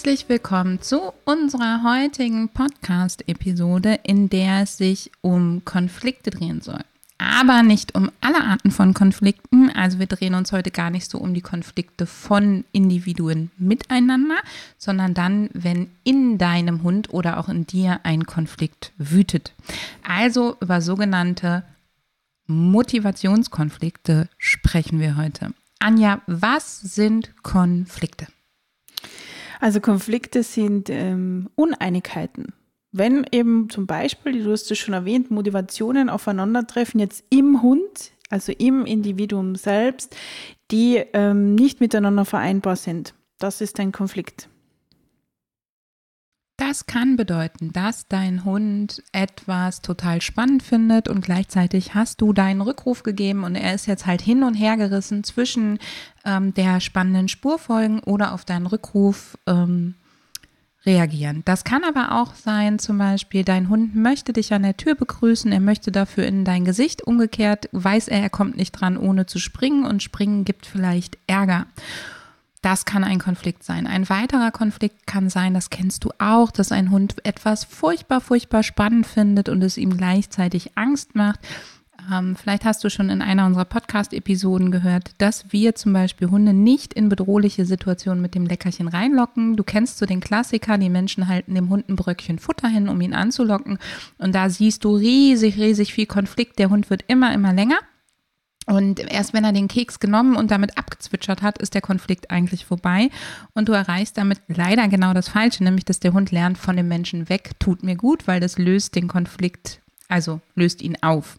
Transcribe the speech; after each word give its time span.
Herzlich 0.00 0.30
willkommen 0.30 0.80
zu 0.80 1.12
unserer 1.26 1.82
heutigen 1.84 2.48
Podcast-Episode, 2.48 4.00
in 4.02 4.30
der 4.30 4.62
es 4.62 4.78
sich 4.78 5.10
um 5.20 5.62
Konflikte 5.66 6.30
drehen 6.30 6.62
soll. 6.62 6.80
Aber 7.18 7.62
nicht 7.62 7.94
um 7.94 8.10
alle 8.22 8.42
Arten 8.42 8.70
von 8.70 8.94
Konflikten. 8.94 9.68
Also 9.68 9.98
wir 9.98 10.06
drehen 10.06 10.34
uns 10.34 10.52
heute 10.52 10.70
gar 10.70 10.88
nicht 10.88 11.10
so 11.10 11.18
um 11.18 11.34
die 11.34 11.42
Konflikte 11.42 12.06
von 12.06 12.64
Individuen 12.72 13.50
miteinander, 13.58 14.36
sondern 14.78 15.12
dann, 15.12 15.50
wenn 15.52 15.90
in 16.02 16.38
deinem 16.38 16.82
Hund 16.82 17.12
oder 17.12 17.38
auch 17.38 17.50
in 17.50 17.66
dir 17.66 18.00
ein 18.02 18.24
Konflikt 18.24 18.92
wütet. 18.96 19.52
Also 20.02 20.56
über 20.62 20.80
sogenannte 20.80 21.62
Motivationskonflikte 22.46 24.30
sprechen 24.38 24.98
wir 24.98 25.18
heute. 25.18 25.52
Anja, 25.78 26.22
was 26.26 26.80
sind 26.80 27.34
Konflikte? 27.42 28.28
Also 29.60 29.80
Konflikte 29.80 30.42
sind 30.42 30.88
ähm, 30.88 31.50
Uneinigkeiten. 31.54 32.54
Wenn 32.92 33.24
eben 33.30 33.68
zum 33.70 33.86
Beispiel, 33.86 34.42
du 34.42 34.50
hast 34.50 34.70
es 34.70 34.78
schon 34.78 34.94
erwähnt, 34.94 35.30
Motivationen 35.30 36.08
aufeinandertreffen, 36.08 36.98
jetzt 36.98 37.24
im 37.30 37.62
Hund, 37.62 38.12
also 38.30 38.52
im 38.52 38.86
Individuum 38.86 39.54
selbst, 39.54 40.16
die 40.70 40.96
ähm, 41.12 41.54
nicht 41.54 41.80
miteinander 41.80 42.24
vereinbar 42.24 42.76
sind. 42.76 43.14
Das 43.38 43.60
ist 43.60 43.78
ein 43.78 43.92
Konflikt. 43.92 44.48
Das 46.60 46.84
kann 46.84 47.16
bedeuten, 47.16 47.72
dass 47.72 48.06
dein 48.06 48.44
Hund 48.44 49.02
etwas 49.12 49.80
total 49.80 50.20
spannend 50.20 50.62
findet 50.62 51.08
und 51.08 51.24
gleichzeitig 51.24 51.94
hast 51.94 52.20
du 52.20 52.34
deinen 52.34 52.60
Rückruf 52.60 53.02
gegeben 53.02 53.44
und 53.44 53.54
er 53.54 53.74
ist 53.74 53.86
jetzt 53.86 54.04
halt 54.04 54.20
hin 54.20 54.42
und 54.42 54.52
her 54.52 54.76
gerissen 54.76 55.24
zwischen 55.24 55.78
ähm, 56.26 56.52
der 56.52 56.80
spannenden 56.80 57.28
Spurfolgen 57.28 58.00
oder 58.00 58.34
auf 58.34 58.44
deinen 58.44 58.66
Rückruf 58.66 59.38
ähm, 59.46 59.94
reagieren. 60.84 61.40
Das 61.46 61.64
kann 61.64 61.82
aber 61.82 62.20
auch 62.20 62.34
sein, 62.34 62.78
zum 62.78 62.98
Beispiel, 62.98 63.42
dein 63.42 63.70
Hund 63.70 63.96
möchte 63.96 64.34
dich 64.34 64.52
an 64.52 64.62
der 64.62 64.76
Tür 64.76 64.96
begrüßen, 64.96 65.50
er 65.52 65.60
möchte 65.60 65.90
dafür 65.90 66.26
in 66.26 66.44
dein 66.44 66.66
Gesicht, 66.66 67.02
umgekehrt 67.02 67.70
weiß 67.72 68.08
er, 68.08 68.20
er 68.20 68.30
kommt 68.30 68.58
nicht 68.58 68.72
dran, 68.72 68.98
ohne 68.98 69.24
zu 69.24 69.38
springen 69.38 69.86
und 69.86 70.02
springen 70.02 70.44
gibt 70.44 70.66
vielleicht 70.66 71.16
Ärger. 71.26 71.64
Das 72.62 72.84
kann 72.84 73.04
ein 73.04 73.18
Konflikt 73.18 73.64
sein. 73.64 73.86
Ein 73.86 74.08
weiterer 74.10 74.50
Konflikt 74.50 75.06
kann 75.06 75.30
sein, 75.30 75.54
das 75.54 75.70
kennst 75.70 76.04
du 76.04 76.10
auch, 76.18 76.50
dass 76.50 76.72
ein 76.72 76.90
Hund 76.90 77.16
etwas 77.24 77.64
furchtbar, 77.64 78.20
furchtbar 78.20 78.62
spannend 78.62 79.06
findet 79.06 79.48
und 79.48 79.62
es 79.62 79.78
ihm 79.78 79.96
gleichzeitig 79.96 80.76
Angst 80.76 81.14
macht. 81.14 81.40
Ähm, 82.12 82.36
vielleicht 82.36 82.64
hast 82.64 82.82
du 82.84 82.90
schon 82.90 83.10
in 83.10 83.22
einer 83.22 83.46
unserer 83.46 83.64
Podcast-Episoden 83.64 84.70
gehört, 84.70 85.12
dass 85.18 85.52
wir 85.52 85.74
zum 85.74 85.92
Beispiel 85.92 86.30
Hunde 86.30 86.52
nicht 86.52 86.94
in 86.94 87.08
bedrohliche 87.08 87.64
Situationen 87.64 88.22
mit 88.22 88.34
dem 88.34 88.46
Leckerchen 88.46 88.88
reinlocken. 88.88 89.56
Du 89.56 89.64
kennst 89.64 89.98
so 89.98 90.06
den 90.06 90.20
Klassiker, 90.20 90.78
die 90.78 90.90
Menschen 90.90 91.28
halten 91.28 91.54
dem 91.54 91.68
Hund 91.68 91.88
ein 91.88 91.96
Bröckchen 91.96 92.38
Futter 92.38 92.68
hin, 92.68 92.88
um 92.88 93.00
ihn 93.00 93.14
anzulocken. 93.14 93.78
Und 94.18 94.34
da 94.34 94.50
siehst 94.50 94.84
du 94.84 94.96
riesig, 94.96 95.56
riesig 95.56 95.92
viel 95.92 96.06
Konflikt. 96.06 96.58
Der 96.58 96.70
Hund 96.70 96.90
wird 96.90 97.04
immer, 97.06 97.32
immer 97.32 97.52
länger. 97.52 97.78
Und 98.66 99.00
erst 99.00 99.32
wenn 99.32 99.44
er 99.44 99.52
den 99.52 99.68
Keks 99.68 100.00
genommen 100.00 100.36
und 100.36 100.50
damit 100.50 100.76
abgezwitschert 100.78 101.42
hat, 101.42 101.58
ist 101.58 101.74
der 101.74 101.80
Konflikt 101.80 102.30
eigentlich 102.30 102.64
vorbei. 102.64 103.10
Und 103.54 103.68
du 103.68 103.72
erreichst 103.72 104.18
damit 104.18 104.40
leider 104.48 104.86
genau 104.88 105.14
das 105.14 105.28
Falsche, 105.28 105.64
nämlich 105.64 105.84
dass 105.84 106.00
der 106.00 106.12
Hund 106.12 106.30
lernt 106.30 106.58
von 106.58 106.76
dem 106.76 106.86
Menschen 106.86 107.28
weg, 107.28 107.52
tut 107.58 107.82
mir 107.82 107.96
gut, 107.96 108.26
weil 108.28 108.38
das 108.38 108.58
löst 108.58 108.94
den 108.94 109.08
Konflikt, 109.08 109.80
also 110.08 110.40
löst 110.54 110.82
ihn 110.82 110.98
auf. 111.00 111.38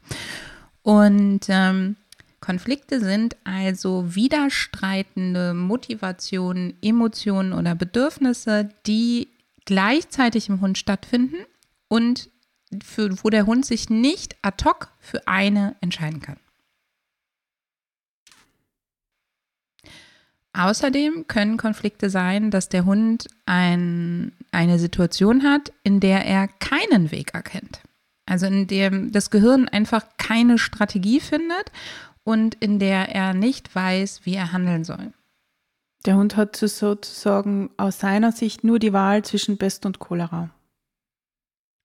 Und 0.81 1.41
ähm, 1.47 1.96
Konflikte 2.41 3.00
sind 3.00 3.38
also 3.44 4.16
widerstreitende 4.16 5.53
Motivationen, 5.53 6.73
Emotionen 6.81 7.53
oder 7.53 7.75
Bedürfnisse, 7.75 8.69
die 8.88 9.29
gleichzeitig 9.66 10.50
im 10.50 10.59
Hund 10.59 10.78
stattfinden 10.79 11.46
und 11.88 12.29
für, 12.84 13.23
wo 13.23 13.29
der 13.29 13.46
Hund 13.46 13.66
sich 13.66 13.90
nicht 13.90 14.35
ad 14.41 14.66
hoc 14.66 14.90
für 15.00 15.28
eine 15.28 15.75
entscheiden 15.81 16.19
kann. 16.22 16.38
Außerdem 20.53 21.28
können 21.28 21.57
Konflikte 21.57 22.09
sein, 22.09 22.51
dass 22.51 22.67
der 22.67 22.85
Hund 22.85 23.28
ein, 23.45 24.34
eine 24.51 24.79
Situation 24.79 25.44
hat, 25.44 25.72
in 25.84 26.00
der 26.00 26.25
er 26.25 26.47
keinen 26.47 27.12
Weg 27.12 27.34
erkennt. 27.34 27.81
Also 28.25 28.45
in 28.47 28.67
dem 28.67 29.11
das 29.11 29.29
Gehirn 29.29 29.69
einfach 29.69 30.06
keine 30.17 30.57
Strategie 30.57 31.19
findet 31.19 31.72
und 32.23 32.56
in 32.56 32.79
der 32.79 33.09
er 33.16 33.34
nicht 33.34 33.73
weiß, 33.73 34.22
wie 34.25 34.35
er 34.35 34.51
handeln 34.51 34.84
soll. 34.84 35.13
Der 36.06 36.16
Hund 36.16 36.35
hat 36.35 36.56
sozusagen 36.56 37.69
aus 37.78 38.00
seiner 38.00 38.31
Sicht 38.31 38.63
nur 38.63 38.79
die 38.79 38.94
Wahl 38.94 39.23
zwischen 39.23 39.57
Pest 39.57 39.85
und 39.85 40.00
Cholera. 40.00 40.50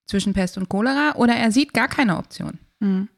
Zwischen 0.09 0.33
Pest 0.33 0.57
und 0.57 0.69
Cholera 0.69 1.17
oder 1.17 1.35
er 1.35 1.53
sieht 1.53 1.75
gar 1.75 1.89
keine 1.89 2.17
Option. 2.17 2.59
Mhm. 2.81 3.09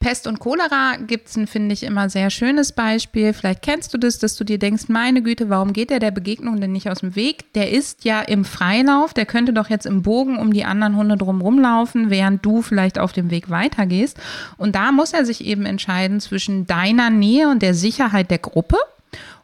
Pest 0.00 0.26
und 0.26 0.38
Cholera 0.38 0.96
gibt 0.96 1.28
es 1.28 1.36
ein, 1.36 1.46
finde 1.46 1.72
ich, 1.72 1.82
immer 1.82 2.08
sehr 2.08 2.30
schönes 2.30 2.72
Beispiel. 2.72 3.32
Vielleicht 3.32 3.62
kennst 3.62 3.94
du 3.94 3.98
das, 3.98 4.18
dass 4.18 4.36
du 4.36 4.44
dir 4.44 4.58
denkst, 4.58 4.84
meine 4.88 5.22
Güte, 5.22 5.48
warum 5.48 5.72
geht 5.72 5.90
der 5.90 5.98
der 5.98 6.10
Begegnung 6.10 6.60
denn 6.60 6.72
nicht 6.72 6.90
aus 6.90 7.00
dem 7.00 7.16
Weg? 7.16 7.52
Der 7.54 7.70
ist 7.70 8.04
ja 8.04 8.20
im 8.20 8.44
Freilauf, 8.44 9.14
der 9.14 9.26
könnte 9.26 9.52
doch 9.52 9.70
jetzt 9.70 9.86
im 9.86 10.02
Bogen 10.02 10.38
um 10.38 10.52
die 10.52 10.64
anderen 10.64 10.96
Hunde 10.96 11.16
drumherum 11.16 11.58
laufen, 11.58 12.10
während 12.10 12.44
du 12.44 12.62
vielleicht 12.62 12.98
auf 12.98 13.12
dem 13.12 13.30
Weg 13.30 13.50
weitergehst. 13.50 14.18
Und 14.56 14.74
da 14.74 14.92
muss 14.92 15.12
er 15.12 15.24
sich 15.24 15.44
eben 15.44 15.66
entscheiden 15.66 16.20
zwischen 16.20 16.66
deiner 16.66 17.10
Nähe 17.10 17.48
und 17.48 17.62
der 17.62 17.74
Sicherheit 17.74 18.30
der 18.30 18.38
Gruppe 18.38 18.76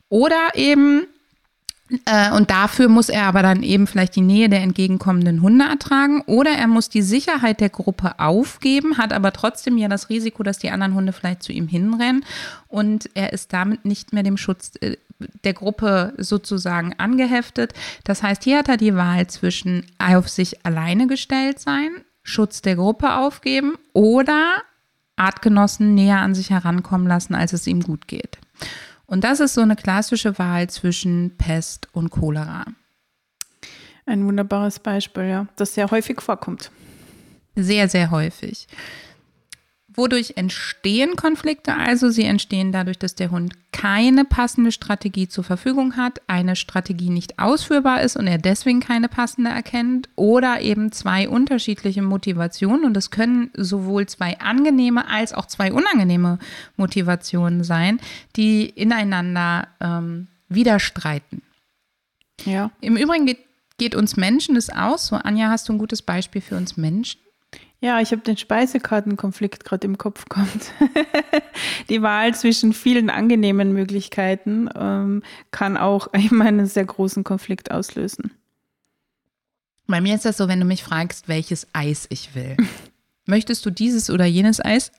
oder 0.08 0.54
eben 0.54 1.06
und 2.36 2.50
dafür 2.50 2.88
muss 2.88 3.08
er 3.08 3.24
aber 3.24 3.42
dann 3.42 3.62
eben 3.62 3.86
vielleicht 3.86 4.14
die 4.14 4.20
Nähe 4.20 4.48
der 4.48 4.60
entgegenkommenden 4.60 5.42
Hunde 5.42 5.64
ertragen 5.64 6.22
oder 6.26 6.50
er 6.52 6.68
muss 6.68 6.88
die 6.88 7.02
Sicherheit 7.02 7.60
der 7.60 7.68
Gruppe 7.68 8.18
aufgeben, 8.20 8.98
hat 8.98 9.12
aber 9.12 9.32
trotzdem 9.32 9.76
ja 9.76 9.88
das 9.88 10.08
Risiko, 10.08 10.42
dass 10.42 10.58
die 10.58 10.70
anderen 10.70 10.94
Hunde 10.94 11.12
vielleicht 11.12 11.42
zu 11.42 11.52
ihm 11.52 11.66
hinrennen 11.66 12.24
und 12.68 13.10
er 13.14 13.32
ist 13.32 13.52
damit 13.52 13.84
nicht 13.84 14.12
mehr 14.12 14.22
dem 14.22 14.36
Schutz 14.36 14.72
äh, 14.80 14.96
der 15.44 15.52
Gruppe 15.52 16.14
sozusagen 16.16 16.94
angeheftet. 16.98 17.74
Das 18.04 18.22
heißt, 18.22 18.44
hier 18.44 18.58
hat 18.58 18.68
er 18.68 18.76
die 18.76 18.94
Wahl 18.94 19.26
zwischen 19.26 19.84
auf 19.98 20.28
sich 20.28 20.64
alleine 20.64 21.08
gestellt 21.08 21.58
sein, 21.58 21.90
Schutz 22.22 22.62
der 22.62 22.76
Gruppe 22.76 23.16
aufgeben 23.16 23.74
oder 23.92 24.62
Artgenossen 25.16 25.94
näher 25.94 26.20
an 26.20 26.34
sich 26.34 26.50
herankommen 26.50 27.06
lassen, 27.06 27.34
als 27.34 27.52
es 27.52 27.66
ihm 27.66 27.82
gut 27.82 28.08
geht. 28.08 28.38
Und 29.10 29.24
das 29.24 29.40
ist 29.40 29.54
so 29.54 29.60
eine 29.60 29.74
klassische 29.74 30.38
Wahl 30.38 30.70
zwischen 30.70 31.36
Pest 31.36 31.88
und 31.90 32.10
Cholera. 32.10 32.64
Ein 34.06 34.24
wunderbares 34.24 34.78
Beispiel, 34.78 35.24
ja, 35.24 35.46
das 35.56 35.74
sehr 35.74 35.90
häufig 35.90 36.20
vorkommt. 36.20 36.70
Sehr, 37.56 37.88
sehr 37.88 38.12
häufig. 38.12 38.68
Wodurch 40.00 40.32
entstehen 40.36 41.14
Konflikte 41.14 41.76
also? 41.76 42.08
Sie 42.08 42.24
entstehen 42.24 42.72
dadurch, 42.72 42.98
dass 42.98 43.16
der 43.16 43.30
Hund 43.30 43.52
keine 43.70 44.24
passende 44.24 44.72
Strategie 44.72 45.28
zur 45.28 45.44
Verfügung 45.44 45.98
hat, 45.98 46.22
eine 46.26 46.56
Strategie 46.56 47.10
nicht 47.10 47.38
ausführbar 47.38 48.00
ist 48.00 48.16
und 48.16 48.26
er 48.26 48.38
deswegen 48.38 48.80
keine 48.80 49.10
passende 49.10 49.50
erkennt 49.50 50.08
oder 50.16 50.62
eben 50.62 50.90
zwei 50.90 51.28
unterschiedliche 51.28 52.00
Motivationen 52.00 52.86
und 52.86 52.96
es 52.96 53.10
können 53.10 53.50
sowohl 53.54 54.06
zwei 54.06 54.40
angenehme 54.40 55.06
als 55.06 55.34
auch 55.34 55.44
zwei 55.44 55.70
unangenehme 55.70 56.38
Motivationen 56.78 57.62
sein, 57.62 58.00
die 58.36 58.70
ineinander 58.70 59.68
ähm, 59.82 60.28
widerstreiten. 60.48 61.42
Ja. 62.46 62.70
Im 62.80 62.96
Übrigen 62.96 63.26
geht, 63.26 63.40
geht 63.76 63.94
uns 63.94 64.16
Menschen 64.16 64.54
das 64.54 64.70
aus. 64.70 65.08
So, 65.08 65.16
Anja, 65.16 65.50
hast 65.50 65.68
du 65.68 65.74
ein 65.74 65.78
gutes 65.78 66.00
Beispiel 66.00 66.40
für 66.40 66.56
uns 66.56 66.78
Menschen? 66.78 67.20
Ja, 67.82 67.98
ich 68.00 68.12
habe 68.12 68.20
den 68.20 68.36
Speisekartenkonflikt 68.36 69.64
gerade 69.64 69.86
im 69.86 69.96
Kopf 69.96 70.26
gehabt. 70.26 70.72
die 71.88 72.02
Wahl 72.02 72.34
zwischen 72.34 72.74
vielen 72.74 73.08
angenehmen 73.08 73.72
Möglichkeiten 73.72 74.68
ähm, 74.74 75.22
kann 75.50 75.78
auch 75.78 76.08
immer 76.12 76.44
einen 76.44 76.66
sehr 76.66 76.84
großen 76.84 77.24
Konflikt 77.24 77.70
auslösen. 77.70 78.32
Bei 79.86 80.00
mir 80.00 80.14
ist 80.14 80.24
das 80.24 80.36
so, 80.36 80.46
wenn 80.46 80.60
du 80.60 80.66
mich 80.66 80.84
fragst, 80.84 81.26
welches 81.26 81.66
Eis 81.72 82.06
ich 82.10 82.34
will. 82.34 82.56
Möchtest 83.26 83.64
du 83.64 83.70
dieses 83.70 84.10
oder 84.10 84.24
jenes 84.24 84.64
Eis? 84.64 84.92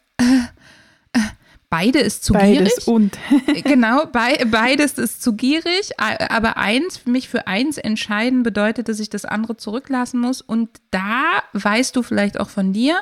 Beide 1.72 2.00
ist 2.00 2.26
zu 2.26 2.34
Beides 2.34 2.86
gierig. 2.86 2.88
und. 2.88 3.18
genau, 3.64 4.06
bei, 4.06 4.44
beides 4.46 4.98
ist 4.98 5.24
zu 5.24 5.38
gierig, 5.38 5.92
aber 5.98 6.58
eins, 6.58 7.06
mich 7.06 7.30
für 7.30 7.48
eins 7.48 7.78
entscheiden 7.78 8.44
bedeutet, 8.44 8.90
dass 8.90 9.00
ich 9.00 9.10
das 9.10 9.24
andere 9.24 9.56
zurücklassen 9.56 10.20
muss. 10.20 10.42
Und 10.42 10.70
da 10.92 11.24
weißt 11.54 11.96
du 11.96 12.04
vielleicht 12.04 12.42
auch 12.42 12.50
von 12.50 12.74
dir, 12.74 13.00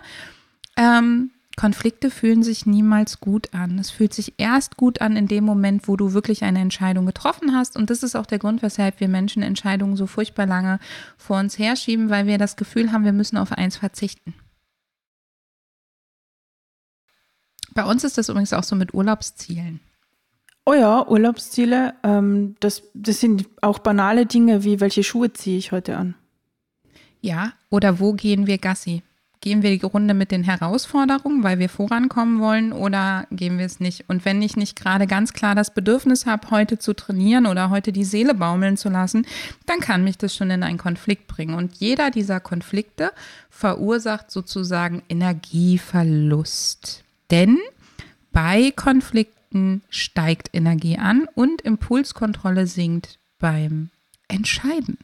ähm, 0.78 1.32
Konflikte 1.58 2.12
fühlen 2.12 2.44
sich 2.44 2.68
niemals 2.68 3.20
gut 3.20 3.56
an. 3.56 3.80
Es 3.80 3.90
fühlt 3.90 4.14
sich 4.14 4.36
erst 4.38 4.78
gut 4.78 5.02
an 5.02 5.18
in 5.18 5.28
dem 5.28 5.46
Moment, 5.46 5.88
wo 5.88 5.98
du 5.98 6.14
wirklich 6.14 6.44
eine 6.44 6.60
Entscheidung 6.60 7.08
getroffen 7.08 7.56
hast. 7.56 7.76
Und 7.76 7.90
das 7.90 8.04
ist 8.04 8.16
auch 8.16 8.28
der 8.28 8.38
Grund, 8.38 8.62
weshalb 8.62 9.00
wir 9.00 9.08
Menschen 9.08 9.42
Entscheidungen 9.42 9.98
so 9.98 10.06
furchtbar 10.06 10.46
lange 10.46 10.80
vor 11.18 11.40
uns 11.40 11.58
herschieben, 11.58 12.12
weil 12.12 12.28
wir 12.28 12.38
das 12.38 12.56
Gefühl 12.56 12.92
haben, 12.92 13.04
wir 13.04 13.14
müssen 13.14 13.36
auf 13.36 13.52
eins 13.52 13.78
verzichten. 13.78 14.36
Bei 17.80 17.86
uns 17.86 18.04
ist 18.04 18.18
das 18.18 18.28
übrigens 18.28 18.52
auch 18.52 18.64
so 18.64 18.76
mit 18.76 18.94
Urlaubszielen. 18.94 19.80
Oh 20.66 20.74
ja, 20.74 21.08
Urlaubsziele, 21.08 21.94
ähm, 22.04 22.58
das, 22.60 22.84
das 22.94 23.22
sind 23.22 23.48
auch 23.62 23.80
banale 23.80 24.26
Dinge 24.26 24.66
wie, 24.66 24.82
welche 24.82 25.02
Schuhe 25.02 25.32
ziehe 25.32 25.58
ich 25.58 25.72
heute 25.72 25.96
an? 25.96 26.16
Ja, 27.22 27.54
oder 27.70 28.02
wo 28.02 28.12
gehen 28.12 28.48
wir 28.48 28.58
Gassi? 28.58 29.02
Gehen 29.40 29.64
wir 29.64 29.70
die 29.70 29.86
Runde 29.86 30.14
mit 30.14 30.32
den 30.32 30.44
Herausforderungen, 30.44 31.42
weil 31.42 31.60
wir 31.60 31.70
vorankommen 31.70 32.42
wollen, 32.42 32.74
oder 32.74 33.28
gehen 33.32 33.58
wir 33.58 33.66
es 33.66 33.80
nicht? 33.80 34.10
Und 34.10 34.26
wenn 34.26 34.42
ich 34.42 34.58
nicht 34.58 34.76
gerade 34.76 35.08
ganz 35.08 35.32
klar 35.32 35.56
das 35.56 35.74
Bedürfnis 35.74 36.26
habe, 36.26 36.52
heute 36.52 36.80
zu 36.80 36.94
trainieren 36.94 37.46
oder 37.46 37.70
heute 37.70 37.94
die 37.94 38.04
Seele 38.04 38.34
baumeln 38.34 38.76
zu 38.76 38.90
lassen, 38.90 39.26
dann 39.68 39.80
kann 39.80 40.04
mich 40.04 40.18
das 40.18 40.36
schon 40.36 40.52
in 40.52 40.64
einen 40.64 40.78
Konflikt 40.78 41.28
bringen. 41.28 41.56
Und 41.56 41.78
jeder 41.78 42.12
dieser 42.12 42.42
Konflikte 42.42 43.14
verursacht 43.50 44.32
sozusagen 44.32 45.02
Energieverlust. 45.08 47.06
Denn 47.32 47.58
bei 48.32 48.72
Konflikten 48.76 49.82
steigt 49.90 50.50
Energie 50.54 50.98
an 50.98 51.28
und 51.36 51.62
Impulskontrolle 51.62 52.68
sinkt 52.68 53.20
beim 53.40 53.90
Entscheiden. 54.28 54.98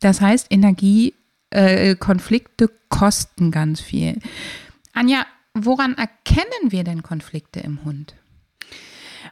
Das 0.00 0.20
heißt, 0.20 0.48
Energie, 0.50 1.14
äh, 1.50 1.94
Konflikte 1.94 2.70
kosten 2.88 3.50
ganz 3.50 3.80
viel. 3.80 4.18
Anja, 4.92 5.24
woran 5.54 5.94
erkennen 5.94 6.70
wir 6.70 6.84
denn 6.84 7.02
Konflikte 7.02 7.60
im 7.60 7.84
Hund? 7.84 8.16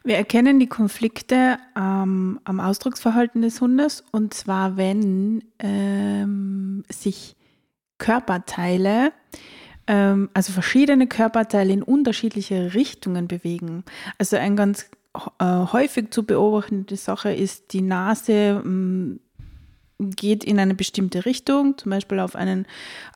Wir 0.04 0.16
erkennen 0.16 0.58
die 0.58 0.68
Konflikte 0.68 1.58
ähm, 1.76 2.40
am 2.44 2.60
Ausdrucksverhalten 2.60 3.42
des 3.42 3.60
Hundes 3.60 4.04
und 4.12 4.32
zwar, 4.32 4.76
wenn 4.76 5.44
ähm, 5.58 6.84
sich 6.88 7.36
Körperteile 7.98 9.12
ähm, 9.90 10.30
also 10.32 10.52
verschiedene 10.52 11.08
Körperteile 11.08 11.72
in 11.72 11.82
unterschiedliche 11.82 12.74
Richtungen 12.74 13.26
bewegen. 13.26 13.84
Also 14.18 14.36
ein 14.36 14.54
ganz 14.54 14.88
äh, 15.40 15.44
häufig 15.44 16.12
zu 16.12 16.24
beobachtende 16.24 16.96
Sache 16.96 17.34
ist, 17.34 17.72
die 17.72 17.82
Nase 17.82 18.62
mh, 18.64 19.18
geht 19.98 20.44
in 20.44 20.60
eine 20.60 20.76
bestimmte 20.76 21.26
Richtung, 21.26 21.76
zum 21.76 21.90
Beispiel 21.90 22.20
auf 22.20 22.36
einen 22.36 22.66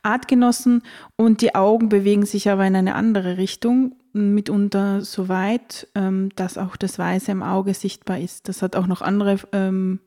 Artgenossen, 0.03 0.83
und 1.15 1.41
die 1.41 1.55
Augen 1.55 1.87
bewegen 1.87 2.25
sich 2.25 2.49
aber 2.49 2.67
in 2.67 2.75
eine 2.75 2.95
andere 2.95 3.37
Richtung, 3.37 3.95
mitunter 4.11 5.01
so 5.01 5.29
weit, 5.29 5.87
ähm, 5.95 6.29
dass 6.35 6.57
auch 6.57 6.75
das 6.75 6.99
Weiße 6.99 7.31
im 7.31 7.41
Auge 7.41 7.73
sichtbar 7.73 8.19
ist. 8.19 8.49
Das 8.49 8.61
hat 8.61 8.75
auch 8.75 8.87
noch 8.87 9.01
andere 9.01 9.37
ähm, 9.53 9.99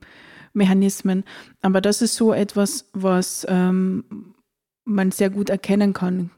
Mechanismen. 0.52 1.24
Aber 1.62 1.80
das 1.80 2.02
ist 2.02 2.14
so 2.14 2.32
etwas, 2.32 2.88
was 2.92 3.46
ähm, 3.48 4.34
man 4.84 5.10
sehr 5.10 5.30
gut 5.30 5.50
erkennen 5.50 5.92
kann. 5.92 6.30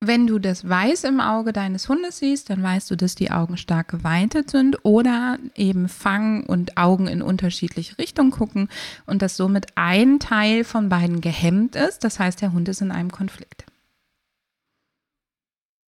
Wenn 0.00 0.26
du 0.26 0.38
das 0.38 0.68
Weiß 0.68 1.04
im 1.04 1.20
Auge 1.20 1.54
deines 1.54 1.88
Hundes 1.88 2.18
siehst, 2.18 2.50
dann 2.50 2.62
weißt 2.62 2.90
du, 2.90 2.96
dass 2.96 3.14
die 3.14 3.30
Augen 3.30 3.56
stark 3.56 3.88
geweitet 3.88 4.50
sind 4.50 4.84
oder 4.84 5.38
eben 5.54 5.88
Fang 5.88 6.44
und 6.44 6.76
Augen 6.76 7.06
in 7.08 7.22
unterschiedliche 7.22 7.96
Richtungen 7.96 8.30
gucken 8.30 8.68
und 9.06 9.22
dass 9.22 9.36
somit 9.36 9.66
ein 9.74 10.20
Teil 10.20 10.64
von 10.64 10.90
beiden 10.90 11.22
gehemmt 11.22 11.76
ist. 11.76 12.04
Das 12.04 12.18
heißt, 12.18 12.42
der 12.42 12.52
Hund 12.52 12.68
ist 12.68 12.82
in 12.82 12.92
einem 12.92 13.10
Konflikt. 13.10 13.64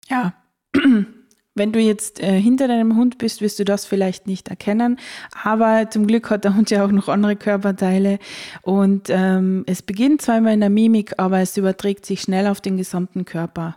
Ja, 0.09 0.33
wenn 1.59 1.73
du 1.73 1.81
jetzt 1.81 2.21
äh, 2.21 2.41
hinter 2.41 2.69
deinem 2.69 2.97
Hund 2.97 3.19
bist, 3.19 3.41
wirst 3.41 3.59
du 3.59 3.65
das 3.65 3.85
vielleicht 3.85 4.27
nicht 4.27 4.49
erkennen. 4.49 4.99
Aber 5.43 5.91
zum 5.91 6.07
Glück 6.07 6.31
hat 6.31 6.45
der 6.45 6.55
Hund 6.55 6.71
ja 6.71 6.85
auch 6.85 6.91
noch 6.91 7.09
andere 7.09 7.37
Körperteile. 7.37 8.19
Und 8.63 9.09
ähm, 9.11 9.65
es 9.67 9.83
beginnt 9.83 10.23
zweimal 10.23 10.55
in 10.55 10.61
der 10.61 10.71
Mimik, 10.71 11.15
aber 11.19 11.41
es 11.41 11.57
überträgt 11.57 12.07
sich 12.07 12.23
schnell 12.23 12.47
auf 12.47 12.61
den 12.61 12.77
gesamten 12.77 13.25
Körper, 13.25 13.77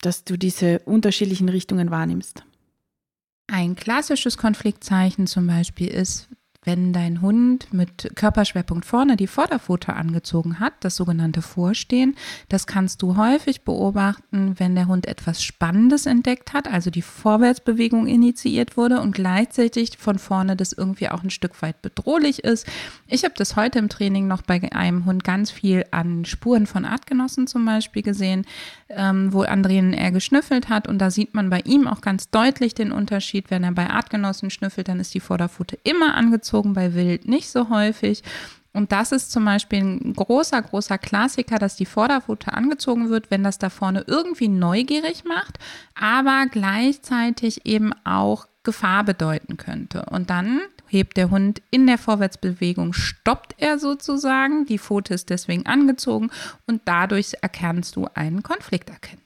dass 0.00 0.24
du 0.24 0.36
diese 0.36 0.80
unterschiedlichen 0.80 1.48
Richtungen 1.48 1.90
wahrnimmst. 1.90 2.44
Ein 3.48 3.74
klassisches 3.74 4.38
Konfliktzeichen 4.38 5.26
zum 5.26 5.46
Beispiel 5.46 5.88
ist, 5.88 6.28
wenn 6.64 6.92
dein 6.92 7.22
Hund 7.22 7.72
mit 7.72 8.12
Körperschwerpunkt 8.14 8.84
vorne 8.84 9.16
die 9.16 9.26
Vorderpfote 9.26 9.94
angezogen 9.94 10.60
hat, 10.60 10.72
das 10.80 10.94
sogenannte 10.94 11.42
Vorstehen, 11.42 12.14
das 12.48 12.68
kannst 12.68 13.02
du 13.02 13.16
häufig 13.16 13.62
beobachten, 13.62 14.54
wenn 14.58 14.76
der 14.76 14.86
Hund 14.86 15.06
etwas 15.06 15.42
Spannendes 15.42 16.06
entdeckt 16.06 16.52
hat, 16.52 16.68
also 16.68 16.90
die 16.90 17.02
Vorwärtsbewegung 17.02 18.06
initiiert 18.06 18.76
wurde 18.76 19.00
und 19.00 19.12
gleichzeitig 19.12 19.98
von 19.98 20.20
vorne 20.20 20.54
das 20.54 20.72
irgendwie 20.72 21.08
auch 21.08 21.24
ein 21.24 21.30
Stück 21.30 21.60
weit 21.62 21.82
bedrohlich 21.82 22.44
ist. 22.44 22.66
Ich 23.08 23.24
habe 23.24 23.34
das 23.36 23.56
heute 23.56 23.80
im 23.80 23.88
Training 23.88 24.28
noch 24.28 24.42
bei 24.42 24.62
einem 24.72 25.04
Hund 25.04 25.24
ganz 25.24 25.50
viel 25.50 25.84
an 25.90 26.24
Spuren 26.24 26.66
von 26.66 26.84
Artgenossen 26.84 27.48
zum 27.48 27.64
Beispiel 27.64 28.02
gesehen, 28.02 28.46
ähm, 28.88 29.32
wo 29.32 29.42
an 29.42 29.64
denen 29.64 30.12
geschnüffelt 30.12 30.68
hat 30.68 30.86
und 30.86 30.98
da 30.98 31.10
sieht 31.10 31.34
man 31.34 31.50
bei 31.50 31.60
ihm 31.64 31.88
auch 31.88 32.02
ganz 32.02 32.30
deutlich 32.30 32.74
den 32.74 32.92
Unterschied, 32.92 33.50
wenn 33.50 33.64
er 33.64 33.72
bei 33.72 33.90
Artgenossen 33.90 34.50
schnüffelt, 34.50 34.86
dann 34.86 35.00
ist 35.00 35.14
die 35.14 35.20
Vorderpfote 35.20 35.76
immer 35.82 36.14
angezogen 36.14 36.51
angezogen, 36.52 36.74
bei 36.74 36.94
Wild 36.94 37.26
nicht 37.26 37.50
so 37.50 37.70
häufig. 37.70 38.22
Und 38.74 38.90
das 38.90 39.12
ist 39.12 39.32
zum 39.32 39.44
Beispiel 39.44 39.80
ein 39.80 40.14
großer, 40.14 40.62
großer 40.62 40.96
Klassiker, 40.96 41.58
dass 41.58 41.76
die 41.76 41.84
Vorderpfote 41.84 42.54
angezogen 42.54 43.10
wird, 43.10 43.30
wenn 43.30 43.44
das 43.44 43.58
da 43.58 43.68
vorne 43.68 44.04
irgendwie 44.06 44.48
neugierig 44.48 45.24
macht, 45.24 45.58
aber 45.94 46.46
gleichzeitig 46.50 47.66
eben 47.66 47.92
auch 48.04 48.46
Gefahr 48.62 49.04
bedeuten 49.04 49.58
könnte. 49.58 50.06
Und 50.10 50.30
dann 50.30 50.60
hebt 50.86 51.16
der 51.18 51.30
Hund 51.30 51.60
in 51.70 51.86
der 51.86 51.98
Vorwärtsbewegung, 51.98 52.94
stoppt 52.94 53.56
er 53.58 53.78
sozusagen, 53.78 54.64
die 54.64 54.78
Pfote 54.78 55.14
ist 55.14 55.28
deswegen 55.28 55.66
angezogen 55.66 56.30
und 56.66 56.82
dadurch 56.86 57.34
erkennst 57.42 57.96
du 57.96 58.06
einen 58.14 58.42
Konflikt 58.42 58.88
erkennen. 58.88 59.22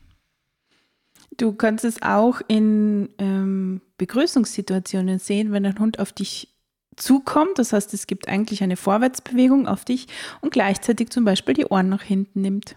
Du 1.37 1.53
kannst 1.53 1.85
es 1.85 2.03
auch 2.03 2.41
in 2.49 3.11
ähm, 3.19 3.81
Begrüßungssituationen 3.99 5.19
sehen, 5.19 5.53
wenn 5.53 5.67
ein 5.67 5.79
Hund 5.79 5.99
auf 5.99 6.13
dich 6.13 6.56
zukommt. 6.97 7.59
Das 7.59 7.73
heißt, 7.73 7.95
es 7.95 8.07
gibt 8.07 8.29
eigentlich 8.29 8.63
eine 8.63 8.77
Vorwärtsbewegung 8.77 9.69
auf 9.69 9.85
dich 9.85 10.07
und 10.41 10.53
gleichzeitig 10.53 11.11
zum 11.11 11.25
Beispiel 11.25 11.55
die 11.55 11.67
Ohren 11.67 11.89
nach 11.89 12.03
hinten 12.03 12.41
nimmt. 12.41 12.77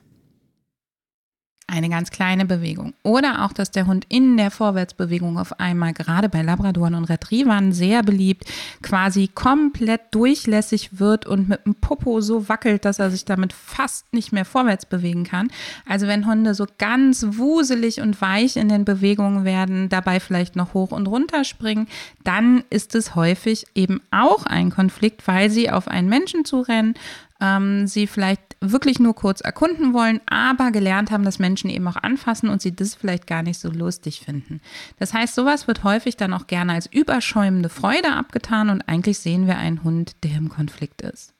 Eine 1.71 1.89
ganz 1.89 2.09
kleine 2.09 2.45
Bewegung. 2.45 2.93
Oder 3.03 3.45
auch, 3.45 3.53
dass 3.53 3.69
der 3.69 3.85
Hund 3.85 4.05
in 4.09 4.37
der 4.37 4.49
Vorwärtsbewegung 4.49 5.37
auf 5.37 5.59
einmal, 5.59 5.93
gerade 5.93 6.27
bei 6.27 6.41
Labradoren 6.41 6.95
und 6.95 7.05
Retrievern, 7.05 7.73
sehr 7.73 8.01
beliebt, 8.01 8.45
quasi 8.81 9.27
komplett 9.27 10.01
durchlässig 10.09 10.99
wird 10.99 11.27
und 11.27 11.47
mit 11.47 11.65
dem 11.67 11.75
Popo 11.75 12.21
so 12.21 12.49
wackelt, 12.49 12.85
dass 12.85 12.97
er 12.97 13.11
sich 13.11 13.23
damit 13.23 13.53
fast 13.53 14.11
nicht 14.13 14.31
mehr 14.31 14.45
vorwärts 14.45 14.87
bewegen 14.87 15.25
kann. 15.25 15.51
Also 15.85 16.07
wenn 16.07 16.25
Hunde 16.25 16.55
so 16.55 16.65
ganz 16.79 17.23
wuselig 17.29 18.01
und 18.01 18.19
weich 18.19 18.55
in 18.55 18.69
den 18.69 18.83
Bewegungen 18.83 19.45
werden, 19.45 19.89
dabei 19.89 20.19
vielleicht 20.19 20.55
noch 20.55 20.73
hoch 20.73 20.91
und 20.91 21.07
runter 21.07 21.43
springen, 21.43 21.87
dann 22.23 22.63
ist 22.71 22.95
es 22.95 23.13
häufig 23.13 23.67
eben 23.75 24.01
auch 24.09 24.47
ein 24.47 24.71
Konflikt, 24.71 25.27
weil 25.27 25.51
sie 25.51 25.69
auf 25.69 25.87
einen 25.87 26.09
Menschen 26.09 26.45
zurennen, 26.45 26.95
ähm, 27.41 27.87
sie 27.87 28.07
vielleicht 28.07 28.57
wirklich 28.61 28.99
nur 28.99 29.15
kurz 29.15 29.41
erkunden 29.41 29.93
wollen, 29.93 30.19
aber 30.25 30.71
gelernt 30.71 31.11
haben, 31.11 31.23
dass 31.23 31.39
Menschen 31.39 31.69
eben 31.69 31.87
auch 31.87 31.95
anfassen 31.95 32.49
und 32.49 32.61
sie 32.61 32.75
das 32.75 32.95
vielleicht 32.95 33.27
gar 33.27 33.43
nicht 33.43 33.59
so 33.59 33.69
lustig 33.69 34.21
finden. 34.21 34.61
Das 34.97 35.13
heißt, 35.13 35.35
sowas 35.35 35.67
wird 35.67 35.83
häufig 35.83 36.17
dann 36.17 36.33
auch 36.33 36.47
gerne 36.47 36.73
als 36.73 36.87
überschäumende 36.87 37.69
Freude 37.69 38.13
abgetan 38.13 38.69
und 38.69 38.81
eigentlich 38.81 39.19
sehen 39.19 39.47
wir 39.47 39.57
einen 39.57 39.83
Hund, 39.83 40.11
der 40.23 40.35
im 40.35 40.49
Konflikt 40.49 41.01
ist. 41.01 41.33